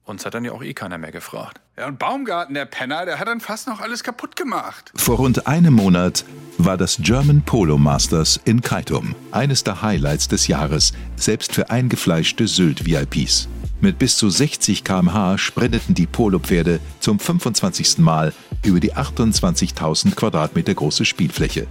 Uns 0.04 0.26
hat 0.26 0.34
dann 0.34 0.44
ja 0.44 0.52
auch 0.52 0.62
eh 0.62 0.74
keiner 0.74 0.98
mehr 0.98 1.12
gefragt. 1.12 1.60
Ja, 1.78 1.86
und 1.86 1.98
Baumgarten, 1.98 2.54
der 2.54 2.66
Penner, 2.66 3.06
der 3.06 3.18
hat 3.18 3.26
dann 3.26 3.40
fast 3.40 3.66
noch 3.66 3.80
alles 3.80 4.04
kaputt 4.04 4.36
gemacht. 4.36 4.92
Vor 4.94 5.16
rund 5.16 5.46
einem 5.46 5.72
Monat 5.72 6.26
war 6.58 6.76
das 6.76 6.98
German 7.00 7.40
Polo 7.42 7.78
Masters 7.78 8.38
in 8.44 8.60
Kaitum. 8.60 9.14
Eines 9.32 9.64
der 9.64 9.80
Highlights 9.80 10.28
des 10.28 10.46
Jahres, 10.46 10.92
selbst 11.16 11.52
für 11.52 11.70
eingefleischte 11.70 12.46
Sylt-VIPs. 12.46 13.48
Mit 13.80 13.98
bis 13.98 14.18
zu 14.18 14.28
60 14.28 14.84
km/h 14.84 15.38
sprinteten 15.38 15.94
die 15.94 16.06
Polopferde 16.06 16.80
zum 17.00 17.18
25. 17.18 17.98
Mal 17.98 18.34
über 18.62 18.80
die 18.80 18.94
28.000 18.94 20.14
Quadratmeter 20.14 20.74
große 20.74 21.06
Spielfläche. 21.06 21.66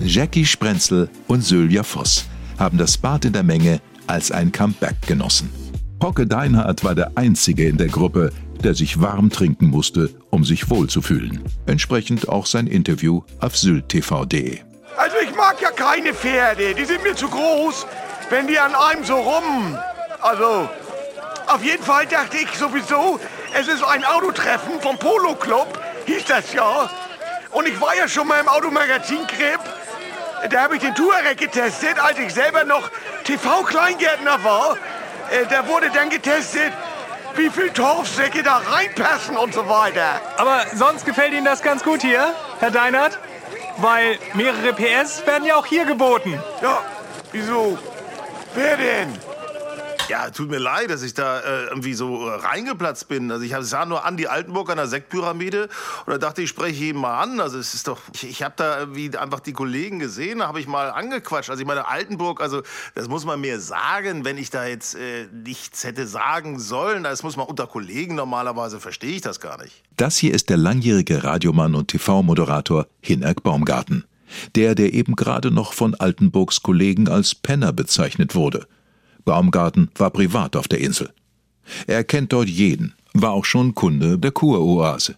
Jackie 0.00 0.44
Sprenzel 0.44 1.08
und 1.28 1.42
Sylvia 1.42 1.84
Voss 1.84 2.26
haben 2.58 2.78
das 2.78 2.98
Bad 2.98 3.24
in 3.24 3.32
der 3.32 3.44
Menge 3.44 3.80
als 4.08 4.32
ein 4.32 4.50
Comeback 4.50 5.02
genossen. 5.06 5.50
Hocke 6.02 6.26
Deinhardt 6.26 6.84
war 6.84 6.94
der 6.94 7.12
Einzige 7.14 7.66
in 7.66 7.78
der 7.78 7.88
Gruppe, 7.88 8.30
der 8.62 8.74
sich 8.74 9.00
warm 9.00 9.30
trinken 9.30 9.68
musste, 9.68 10.10
um 10.30 10.44
sich 10.44 10.68
wohlzufühlen. 10.68 11.42
Entsprechend 11.66 12.28
auch 12.28 12.46
sein 12.46 12.66
Interview 12.66 13.22
auf 13.40 13.56
syltv.de. 13.56 14.60
Also 14.96 15.16
ich 15.22 15.34
mag 15.34 15.60
ja 15.60 15.70
keine 15.70 16.12
Pferde, 16.12 16.74
die 16.74 16.84
sind 16.84 17.02
mir 17.02 17.14
zu 17.14 17.28
groß, 17.28 17.86
wenn 18.30 18.46
die 18.46 18.58
an 18.58 18.74
einem 18.74 19.04
so 19.04 19.14
rum... 19.14 19.76
Also, 20.20 20.68
auf 21.46 21.62
jeden 21.62 21.82
Fall 21.82 22.06
dachte 22.06 22.38
ich 22.38 22.50
sowieso, 22.58 23.20
es 23.58 23.68
ist 23.68 23.82
ein 23.84 24.04
Autotreffen 24.04 24.80
vom 24.80 24.98
Polo 24.98 25.34
Club, 25.34 25.78
hieß 26.06 26.24
das 26.26 26.52
ja. 26.52 26.90
Und 27.52 27.68
ich 27.68 27.80
war 27.80 27.94
ja 27.96 28.08
schon 28.08 28.26
mal 28.26 28.40
im 28.40 28.48
Automagazin 28.48 29.20
Grip. 29.28 29.60
Da 30.50 30.62
habe 30.62 30.76
ich 30.76 30.82
den 30.82 30.94
Touareg 30.94 31.38
getestet, 31.38 31.98
als 31.98 32.18
ich 32.18 32.34
selber 32.34 32.64
noch 32.64 32.90
TV-Kleingärtner 33.24 34.42
war. 34.44 34.76
Äh, 35.30 35.46
Da 35.50 35.66
wurde 35.66 35.90
dann 35.90 36.10
getestet, 36.10 36.72
wie 37.34 37.50
viel 37.50 37.70
Torfsäcke 37.70 38.42
da 38.42 38.62
reinpassen 38.70 39.36
und 39.36 39.52
so 39.54 39.68
weiter. 39.68 40.20
Aber 40.36 40.62
sonst 40.74 41.04
gefällt 41.04 41.32
Ihnen 41.32 41.44
das 41.44 41.62
ganz 41.62 41.82
gut 41.82 42.02
hier, 42.02 42.32
Herr 42.60 42.70
Deinert? 42.70 43.18
Weil 43.78 44.18
mehrere 44.34 44.72
PS 44.72 45.26
werden 45.26 45.44
ja 45.44 45.56
auch 45.56 45.66
hier 45.66 45.84
geboten. 45.84 46.42
Ja, 46.62 46.78
wieso? 47.32 47.78
Wer 48.54 48.76
denn? 48.78 49.18
Ja, 50.08 50.30
tut 50.30 50.50
mir 50.50 50.58
leid, 50.58 50.90
dass 50.90 51.02
ich 51.02 51.14
da 51.14 51.40
äh, 51.40 51.64
irgendwie 51.64 51.94
so 51.94 52.28
äh, 52.28 52.34
reingeplatzt 52.34 53.08
bin. 53.08 53.30
Also 53.32 53.44
ich 53.44 53.52
sah 53.60 53.86
nur 53.86 54.04
Andi 54.04 54.26
Altenburg 54.26 54.70
an 54.70 54.76
der 54.76 54.86
Sektpyramide 54.86 55.68
und 56.06 56.12
da 56.12 56.18
dachte 56.18 56.42
ich, 56.42 56.48
spreche 56.48 56.84
ihn 56.84 56.96
mal 56.96 57.20
an. 57.20 57.40
Also 57.40 57.58
es 57.58 57.74
ist 57.74 57.88
doch, 57.88 57.98
ich, 58.14 58.24
ich 58.28 58.42
habe 58.44 58.54
da 58.56 58.78
irgendwie 58.78 59.16
einfach 59.16 59.40
die 59.40 59.52
Kollegen 59.52 59.98
gesehen, 59.98 60.38
da 60.38 60.48
habe 60.48 60.60
ich 60.60 60.68
mal 60.68 60.90
angequatscht. 60.90 61.50
Also 61.50 61.60
ich 61.60 61.66
meine, 61.66 61.88
Altenburg, 61.88 62.40
also 62.40 62.62
das 62.94 63.08
muss 63.08 63.24
man 63.24 63.40
mir 63.40 63.58
sagen, 63.58 64.24
wenn 64.24 64.38
ich 64.38 64.50
da 64.50 64.64
jetzt 64.64 64.94
äh, 64.94 65.26
nichts 65.32 65.82
hätte 65.82 66.06
sagen 66.06 66.60
sollen. 66.60 67.02
Das 67.02 67.24
muss 67.24 67.36
man 67.36 67.46
unter 67.46 67.66
Kollegen 67.66 68.14
normalerweise, 68.14 68.78
verstehe 68.78 69.16
ich 69.16 69.22
das 69.22 69.40
gar 69.40 69.60
nicht. 69.60 69.82
Das 69.96 70.16
hier 70.16 70.34
ist 70.34 70.50
der 70.50 70.56
langjährige 70.56 71.24
Radiomann 71.24 71.74
und 71.74 71.88
TV-Moderator 71.88 72.86
Hinerk 73.00 73.42
Baumgarten. 73.42 74.04
Der, 74.54 74.74
der 74.74 74.92
eben 74.92 75.16
gerade 75.16 75.50
noch 75.50 75.72
von 75.72 75.94
Altenburgs 75.94 76.62
Kollegen 76.62 77.08
als 77.08 77.34
Penner 77.34 77.72
bezeichnet 77.72 78.34
wurde. 78.34 78.66
Baumgarten 79.26 79.90
war 79.96 80.10
privat 80.10 80.56
auf 80.56 80.68
der 80.68 80.80
Insel. 80.80 81.10
Er 81.86 82.04
kennt 82.04 82.32
dort 82.32 82.48
jeden, 82.48 82.94
war 83.12 83.32
auch 83.32 83.44
schon 83.44 83.74
Kunde 83.74 84.18
der 84.18 84.30
Kuroase. 84.30 85.16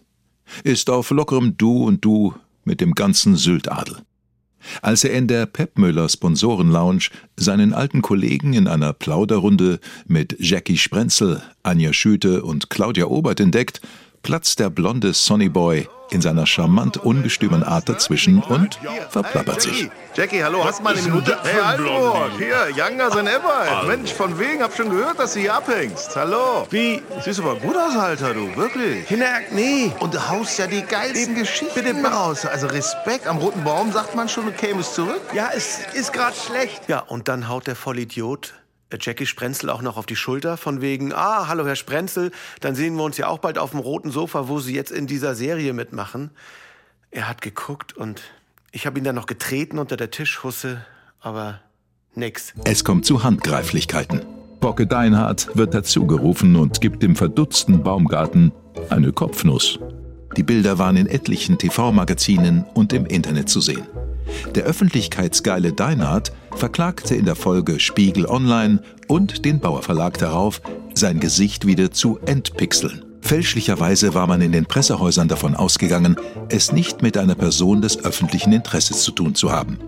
Ist 0.63 0.89
auf 0.89 1.11
lockerem 1.11 1.55
Du 1.55 1.85
und 1.85 2.03
Du 2.03 2.33
mit 2.65 2.81
dem 2.81 2.95
ganzen 2.95 3.37
Syltadel. 3.37 3.99
Als 4.81 5.03
er 5.03 5.13
in 5.13 5.27
der 5.27 5.45
Pepmüller 5.45 6.09
Sponsorenlounge 6.09 7.09
seinen 7.37 7.73
alten 7.73 8.01
Kollegen 8.01 8.53
in 8.53 8.67
einer 8.67 8.91
Plauderrunde 8.91 9.79
mit 10.05 10.35
Jackie 10.39 10.77
Sprenzel, 10.77 11.41
Anja 11.63 11.93
Schüte 11.93 12.43
und 12.43 12.69
Claudia 12.69 13.05
Obert 13.05 13.39
entdeckt, 13.39 13.79
platzt 14.21 14.59
der 14.59 14.69
blonde 14.69 15.13
Sonnyboy 15.13 15.87
in 16.11 16.21
seiner 16.21 16.45
charmant 16.45 16.97
ungestümen 16.97 17.63
Art 17.63 17.87
dazwischen 17.87 18.41
und 18.41 18.79
verplappert 19.09 19.61
sich. 19.61 19.89
Jackie, 20.15 20.43
hallo, 20.43 20.63
hast 20.65 20.79
du 20.79 20.83
mal 20.83 20.93
eine 20.93 21.01
Minute? 21.03 21.37
Hey, 21.43 21.59
Altenburg, 21.59 22.31
hier, 22.37 22.69
younger 22.75 23.09
than 23.09 23.27
ever. 23.27 23.83
Mensch, 23.85 24.11
von 24.11 24.37
wegen, 24.39 24.63
hab 24.63 24.75
schon 24.75 24.89
gehört, 24.89 25.19
dass 25.19 25.33
du 25.33 25.41
hier 25.41 25.53
abhängst. 25.53 26.15
Hallo. 26.15 26.65
Wie? 26.71 27.01
Siehst 27.23 27.39
aber 27.39 27.55
gut 27.55 27.75
aus, 27.75 27.95
Alter, 27.95 28.33
du, 28.33 28.55
wirklich. 28.55 29.07
Hinerk, 29.07 29.51
nee. 29.51 29.91
Und 29.99 30.13
du 30.13 30.29
haust 30.29 30.57
ja 30.57 30.67
die 30.67 30.81
geilsten 30.81 31.35
Geschichten 31.35 32.05
raus. 32.05 32.45
Also 32.45 32.67
Respekt, 32.67 33.27
am 33.27 33.37
roten 33.37 33.63
Baum 33.63 33.91
sagt 33.91 34.15
man 34.15 34.27
schon, 34.27 34.45
du 34.45 34.51
kämest 34.51 34.95
zurück. 34.95 35.21
Ja, 35.33 35.49
es 35.55 35.81
ist 35.93 36.11
gerade 36.11 36.35
schlecht. 36.35 36.81
Ja, 36.87 36.99
und 36.99 37.27
dann 37.27 37.47
haut 37.47 37.67
der 37.67 37.75
Vollidiot 37.75 38.53
Jackie 38.97 39.25
Sprenzel 39.25 39.69
auch 39.69 39.81
noch 39.81 39.97
auf 39.97 40.05
die 40.05 40.15
Schulter, 40.15 40.57
von 40.57 40.81
wegen, 40.81 41.13
ah, 41.13 41.47
hallo 41.47 41.65
Herr 41.65 41.75
Sprenzel, 41.75 42.31
dann 42.59 42.75
sehen 42.75 42.95
wir 42.95 43.03
uns 43.03 43.17
ja 43.17 43.27
auch 43.27 43.39
bald 43.39 43.57
auf 43.57 43.71
dem 43.71 43.79
roten 43.79 44.11
Sofa, 44.11 44.47
wo 44.47 44.59
Sie 44.59 44.73
jetzt 44.73 44.91
in 44.91 45.05
dieser 45.05 45.35
Serie 45.35 45.73
mitmachen. 45.73 46.31
Er 47.11 47.27
hat 47.27 47.41
geguckt 47.41 47.95
und 47.95 48.21
ich 48.71 48.85
habe 48.85 48.97
ihn 48.99 49.03
dann 49.03 49.15
noch 49.15 49.25
getreten 49.25 49.79
unter 49.79 49.97
der 49.97 50.11
Tischhusse, 50.11 50.85
aber 51.19 51.59
nix. 52.15 52.53
Es 52.65 52.83
kommt 52.83 53.05
zu 53.05 53.23
Handgreiflichkeiten. 53.23 54.21
Bocke 54.59 54.87
Deinhardt 54.87 55.55
wird 55.55 55.73
dazugerufen 55.73 56.55
und 56.55 56.81
gibt 56.81 57.01
dem 57.01 57.15
verdutzten 57.15 57.81
Baumgarten 57.81 58.51
eine 58.89 59.13
Kopfnuss. 59.13 59.79
Die 60.35 60.43
Bilder 60.43 60.77
waren 60.77 60.97
in 60.97 61.07
etlichen 61.07 61.57
TV-Magazinen 61.57 62.65
und 62.73 62.93
im 62.93 63.05
Internet 63.05 63.49
zu 63.49 63.61
sehen. 63.61 63.87
Der 64.53 64.65
öffentlichkeitsgeile 64.65 65.73
Deinhardt 65.73 66.31
verklagte 66.59 67.15
in 67.15 67.25
der 67.25 67.35
Folge 67.35 67.79
Spiegel 67.79 68.25
Online 68.25 68.81
und 69.07 69.45
den 69.45 69.59
Bauer 69.59 69.81
Verlag 69.81 70.17
darauf, 70.17 70.61
sein 70.93 71.19
Gesicht 71.19 71.65
wieder 71.65 71.91
zu 71.91 72.19
entpixeln. 72.25 73.05
Fälschlicherweise 73.21 74.13
war 74.13 74.27
man 74.27 74.41
in 74.41 74.51
den 74.51 74.65
Pressehäusern 74.65 75.27
davon 75.27 75.55
ausgegangen, 75.55 76.17
es 76.49 76.71
nicht 76.71 77.01
mit 77.01 77.17
einer 77.17 77.35
Person 77.35 77.81
des 77.81 78.03
öffentlichen 78.03 78.51
Interesses 78.51 79.03
zu 79.03 79.11
tun 79.11 79.35
zu 79.35 79.51
haben. 79.51 79.79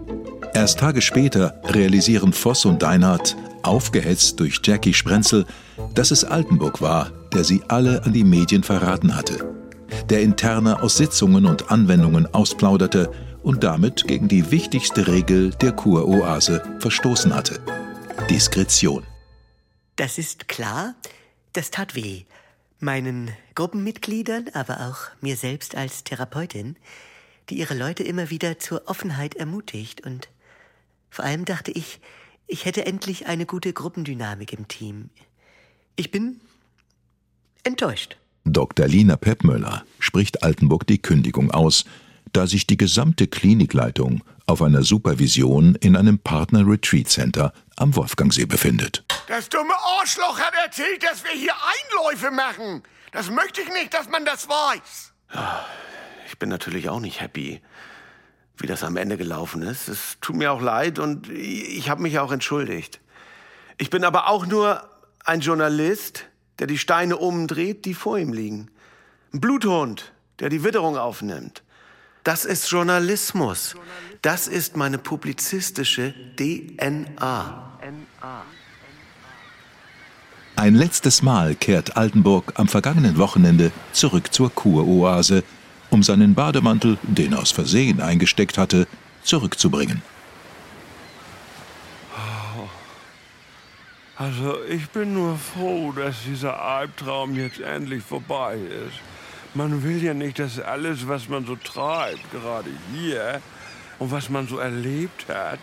Erst 0.54 0.80
Tage 0.80 1.02
später 1.02 1.62
realisieren 1.66 2.34
Voss 2.34 2.66
und 2.66 2.82
Deinhardt, 2.82 3.36
aufgehetzt 3.64 4.40
durch 4.40 4.60
Jackie 4.64 4.94
Sprenzel, 4.94 5.46
dass 5.94 6.12
es 6.12 6.24
Altenburg 6.24 6.82
war, 6.82 7.12
der 7.34 7.44
sie 7.44 7.62
alle 7.68 8.04
an 8.06 8.14
die 8.14 8.24
Medien 8.24 8.64
verraten 8.64 9.16
hatte. 9.16 9.46
Der 10.10 10.22
interne 10.22 10.82
aus 10.82 10.98
Sitzungen 10.98 11.46
und 11.46 11.72
Anwendungen 11.72 12.34
ausplauderte 12.34 13.12
und 13.44 13.64
damit 13.64 14.08
gegen 14.08 14.28
die 14.28 14.52
wichtigste 14.52 15.08
Regel 15.08 15.52
der 15.52 15.72
Kuroase 15.72 16.64
verstoßen 16.80 17.34
hatte. 17.34 17.60
Diskretion. 18.30 19.04
Das 19.96 20.18
ist 20.18 20.48
klar, 20.48 20.96
das 21.54 21.72
tat 21.72 21.96
weh. 21.96 22.24
Meinen 22.80 23.30
Gruppenmitgliedern, 23.56 24.50
aber 24.54 24.88
auch 24.88 25.10
mir 25.22 25.38
selbst 25.38 25.76
als 25.76 26.04
Therapeutin, 26.04 26.76
die 27.50 27.60
ihre 27.60 27.76
Leute 27.76 28.04
immer 28.04 28.30
wieder 28.30 28.60
zur 28.60 28.88
Offenheit 28.88 29.36
ermutigt 29.36 30.02
und 30.02 30.30
vor 31.10 31.26
allem 31.26 31.46
dachte 31.46 31.72
ich, 31.72 32.00
ich 32.48 32.66
hätte 32.66 32.86
endlich 32.86 33.28
eine 33.28 33.46
gute 33.46 33.74
Gruppendynamik 33.74 34.54
im 34.54 34.68
Team. 34.68 35.10
Ich 35.96 36.10
bin 36.10 36.40
enttäuscht. 37.64 38.18
Dr. 38.46 38.88
Lina 38.88 39.18
Peppmöller 39.18 39.86
spricht 40.00 40.42
Altenburg 40.42 40.88
die 40.88 41.02
Kündigung 41.02 41.52
aus, 41.52 41.86
da 42.34 42.48
sich 42.48 42.68
die 42.68 42.78
gesamte 42.78 43.28
Klinikleitung 43.28 44.24
auf 44.46 44.62
einer 44.62 44.84
Supervision 44.84 45.76
in 45.76 45.96
einem 45.96 46.20
Partner 46.20 46.68
Retreat 46.68 47.08
Center 47.08 47.54
am 47.78 47.96
Wolfgangsee 47.96 48.46
befindet. 48.46 49.04
Das 49.28 49.50
dumme 49.50 49.74
Arschloch 50.00 50.40
hat 50.40 50.54
erzählt, 50.66 51.04
dass 51.04 51.24
wir 51.24 51.32
hier 51.32 51.54
Einläufe 51.54 52.32
machen. 52.32 52.84
Das 53.12 53.30
möchte 53.30 53.62
ich 53.62 53.70
nicht, 53.70 53.94
dass 53.94 54.10
man 54.10 54.26
das 54.26 54.48
weiß. 54.48 55.14
Ich 56.28 56.38
bin 56.40 56.50
natürlich 56.50 56.90
auch 56.90 57.00
nicht 57.00 57.22
happy, 57.22 57.62
wie 58.58 58.68
das 58.68 58.84
am 58.84 58.98
Ende 58.98 59.18
gelaufen 59.18 59.62
ist. 59.62 59.88
Es 59.88 60.18
tut 60.22 60.36
mir 60.36 60.52
auch 60.52 60.62
leid 60.62 61.00
und 61.00 61.30
ich 61.30 61.90
habe 61.90 62.02
mich 62.02 62.20
auch 62.20 62.32
entschuldigt. 62.32 63.00
Ich 63.78 63.90
bin 63.90 64.04
aber 64.04 64.30
auch 64.30 64.46
nur 64.46 64.88
ein 65.26 65.42
Journalist, 65.42 66.26
der 66.60 66.68
die 66.68 66.78
Steine 66.78 67.18
umdreht, 67.18 67.86
die 67.86 67.94
vor 67.94 68.18
ihm 68.18 68.34
liegen. 68.34 68.70
Ein 69.34 69.42
Bluthund, 69.42 70.14
der 70.40 70.50
die 70.50 70.64
Witterung 70.64 70.98
aufnimmt. 70.98 71.64
Das 72.24 72.46
ist 72.46 72.70
Journalismus. 72.70 73.76
Das 74.22 74.48
ist 74.48 74.78
meine 74.78 75.00
publizistische 75.00 76.14
DNA. 76.38 77.80
Ein 80.56 80.76
letztes 80.76 81.24
Mal 81.24 81.56
kehrt 81.56 81.98
Altenburg 81.98 82.54
am 82.56 82.68
vergangenen 82.68 83.18
Wochenende 83.18 83.72
zurück 83.94 84.32
zur 84.32 84.54
Kuroase, 84.54 85.44
um 85.90 86.04
seinen 86.04 86.36
Bademantel, 86.36 87.00
den 87.02 87.34
er 87.34 87.40
aus 87.40 87.52
Versehen 87.52 88.00
eingesteckt 88.00 88.60
hatte, 88.60 88.88
zurückzubringen. 89.24 90.04
Also 94.16 94.64
ich 94.70 94.88
bin 94.92 95.16
nur 95.16 95.36
froh, 95.36 95.92
dass 95.94 96.16
dieser 96.24 96.62
Albtraum 96.62 97.36
jetzt 97.36 97.60
endlich 97.60 98.04
vorbei 98.04 98.56
ist. 98.56 99.11
Man 99.54 99.84
will 99.84 100.02
ja 100.02 100.14
nicht, 100.14 100.40
dass 100.40 100.60
alles, 100.60 101.08
was 101.08 101.28
man 101.28 101.46
so 101.46 101.56
treibt, 101.58 102.32
gerade 102.32 102.70
hier, 102.94 103.42
und 104.00 104.12
was 104.12 104.30
man 104.30 104.48
so 104.48 104.58
erlebt 104.60 105.26
hat, 105.28 105.60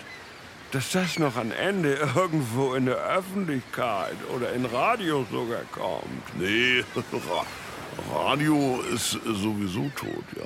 dass 0.72 0.92
das 0.92 1.18
noch 1.18 1.37
am 1.37 1.51
Ende 1.53 1.94
irgendwo 2.14 2.74
in 2.74 2.87
der 2.87 2.96
Öffentlichkeit 2.96 4.16
oder 4.35 4.53
in 4.53 4.66
Radio 4.66 5.27
sogar 5.31 5.62
kommt. 5.72 6.38
Nee, 6.38 6.85
Ra- 6.94 7.46
Radio 8.29 8.81
ist 8.94 9.12
sowieso 9.24 9.90
tot, 9.96 10.24
ja. 10.37 10.44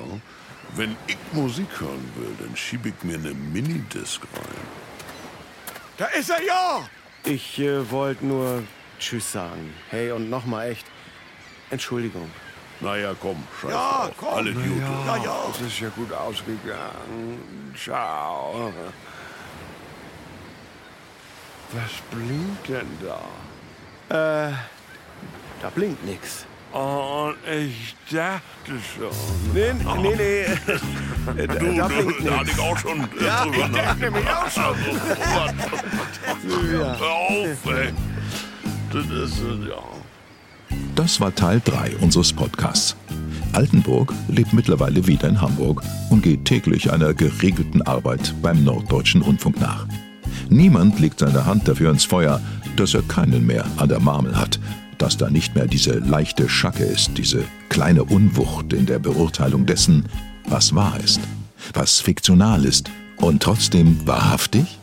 Wenn 0.74 0.96
ich 1.06 1.18
Musik 1.32 1.68
hören 1.80 2.08
will, 2.16 2.34
dann 2.38 2.56
schiebe 2.56 2.88
ich 2.90 2.94
mir 3.02 3.18
eine 3.18 3.34
Minidisc 3.34 4.22
rein. 4.34 4.66
Da 5.98 6.06
ist 6.06 6.30
er 6.30 6.42
ja! 6.42 6.88
Ich 7.24 7.58
äh, 7.58 7.90
wollte 7.90 8.24
nur 8.24 8.62
Tschüss 8.98 9.32
sagen. 9.32 9.74
Hey, 9.90 10.12
und 10.12 10.30
nochmal 10.30 10.70
echt, 10.70 10.86
Entschuldigung. 11.70 12.30
Naja, 12.82 13.14
komm, 13.20 13.36
scheiß 13.60 13.70
Ja, 13.70 13.98
drauf. 14.06 14.10
komm. 14.18 14.28
Alles 14.34 14.54
gut. 14.54 14.64
Ja, 15.06 15.16
ja. 15.16 15.36
Es 15.54 15.60
ist 15.60 15.80
ja 15.80 15.88
gut 15.90 16.12
ausgegangen. 16.12 17.72
Ciao. 17.80 18.72
Was 21.72 21.92
blinkt 22.10 22.68
denn 22.68 22.98
da? 23.00 24.48
Äh, 24.48 24.52
da 25.62 25.70
blinkt 25.74 26.04
nix. 26.04 26.44
Und 26.72 27.36
ich 27.50 27.94
dachte 28.10 28.42
schon. 28.96 29.10
Nee, 29.54 29.72
nee, 29.74 30.14
nee. 30.16 30.46
Du, 31.24 31.46
da, 31.46 31.54
du, 31.54 31.76
da 31.76 31.86
blinkt 31.86 32.26
da 32.26 32.38
hatte 32.38 32.50
ich 32.50 32.58
auch 32.58 32.76
schon 32.78 32.98
Ja, 33.24 33.44
drüber 33.44 33.56
ich 33.66 33.72
dachte 33.72 34.00
nämlich 34.00 34.28
auch 34.28 34.50
schon. 34.50 34.74
Ja. 36.72 36.96
Hör 36.98 37.12
auf, 37.12 37.66
ey. 37.66 37.92
Das 38.92 39.04
ist, 39.06 39.38
ja. 39.68 40.01
Das 40.94 41.20
war 41.20 41.34
Teil 41.34 41.62
3 41.64 41.96
unseres 41.96 42.34
Podcasts. 42.34 42.96
Altenburg 43.52 44.12
lebt 44.28 44.52
mittlerweile 44.52 45.06
wieder 45.06 45.26
in 45.26 45.40
Hamburg 45.40 45.82
und 46.10 46.22
geht 46.22 46.44
täglich 46.44 46.92
einer 46.92 47.14
geregelten 47.14 47.80
Arbeit 47.82 48.34
beim 48.42 48.62
Norddeutschen 48.62 49.22
Rundfunk 49.22 49.58
nach. 49.58 49.86
Niemand 50.50 51.00
legt 51.00 51.20
seine 51.20 51.46
Hand 51.46 51.66
dafür 51.66 51.90
ins 51.90 52.04
Feuer, 52.04 52.40
dass 52.76 52.92
er 52.92 53.02
keinen 53.02 53.46
mehr 53.46 53.64
an 53.78 53.88
der 53.88 54.00
Marmel 54.00 54.36
hat, 54.36 54.60
dass 54.98 55.16
da 55.16 55.30
nicht 55.30 55.54
mehr 55.54 55.66
diese 55.66 55.98
leichte 55.98 56.48
Schacke 56.48 56.84
ist, 56.84 57.16
diese 57.16 57.44
kleine 57.70 58.04
Unwucht 58.04 58.74
in 58.74 58.84
der 58.84 58.98
Beurteilung 58.98 59.64
dessen, 59.64 60.04
was 60.46 60.74
wahr 60.74 60.98
ist, 61.02 61.20
was 61.72 62.00
fiktional 62.00 62.66
ist 62.66 62.90
und 63.16 63.42
trotzdem 63.42 64.06
wahrhaftig? 64.06 64.78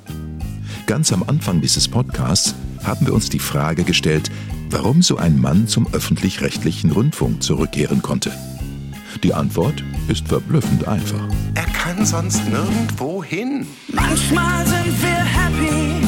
Ganz 0.87 1.13
am 1.13 1.21
Anfang 1.21 1.61
dieses 1.61 1.87
Podcasts 1.87 2.55
haben 2.83 3.05
wir 3.05 3.13
uns 3.13 3.29
die 3.29 3.39
Frage 3.39 3.83
gestellt, 3.83 4.31
warum 4.69 5.01
so 5.01 5.17
ein 5.17 5.39
Mann 5.39 5.67
zum 5.67 5.87
öffentlich-rechtlichen 5.93 6.91
Rundfunk 6.91 7.43
zurückkehren 7.43 8.01
konnte. 8.01 8.31
Die 9.23 9.33
Antwort 9.33 9.83
ist 10.07 10.27
verblüffend 10.27 10.87
einfach. 10.87 11.27
Er 11.55 11.65
kann 11.65 12.05
sonst 12.05 12.47
nirgendwo 12.47 13.23
hin. 13.23 13.67
Manchmal 13.91 14.65
sind 14.65 15.01
wir 15.01 15.09
happy, 15.09 16.05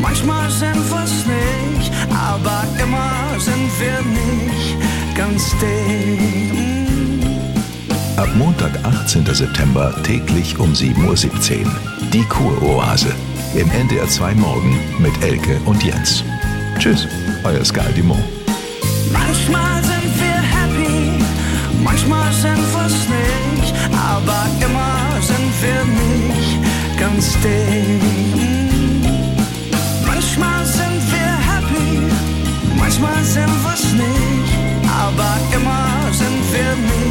manchmal 0.00 0.50
sind 0.50 0.90
wir's 0.90 1.24
nicht, 1.26 1.92
aber 2.10 2.64
immer 2.82 3.38
sind 3.38 3.70
wir 3.80 4.00
nicht 4.02 4.76
ganz 5.16 5.50
dick. 5.60 6.64
Ab 8.16 8.28
Montag, 8.36 8.72
18. 8.84 9.26
September 9.26 9.94
täglich 10.04 10.58
um 10.58 10.72
7.17 10.72 11.64
Uhr. 11.64 11.70
Die 12.12 12.22
Kuroase 12.24 13.12
im 13.56 13.68
NDR 13.70 14.06
2 14.06 14.34
Morgen 14.34 14.78
mit 15.00 15.12
Elke 15.22 15.58
und 15.64 15.82
Jens. 15.82 16.22
Tschüss, 16.78 17.06
euer 17.44 17.64
Sky 17.64 17.92
Dumont. 17.96 18.22
Manchmal 19.12 19.82
sind 19.82 20.10
wir 20.20 20.38
happy, 20.54 21.24
manchmal 21.82 22.32
sind 22.32 22.58
wir's 22.74 23.08
nicht, 23.08 23.74
aber 23.92 24.46
immer 24.60 25.22
sind 25.22 25.52
wir 25.62 25.84
nicht 25.84 26.58
ganz 26.98 27.32
dick. 27.42 28.02
Manchmal 30.06 30.64
sind 30.66 31.00
wir 31.12 31.32
happy, 31.50 32.02
manchmal 32.78 33.24
sind 33.24 33.52
wir's 33.64 33.92
nicht, 33.92 34.54
aber 34.86 35.38
immer 35.56 36.12
sind 36.12 36.42
wir 36.52 36.74
nicht 36.76 37.04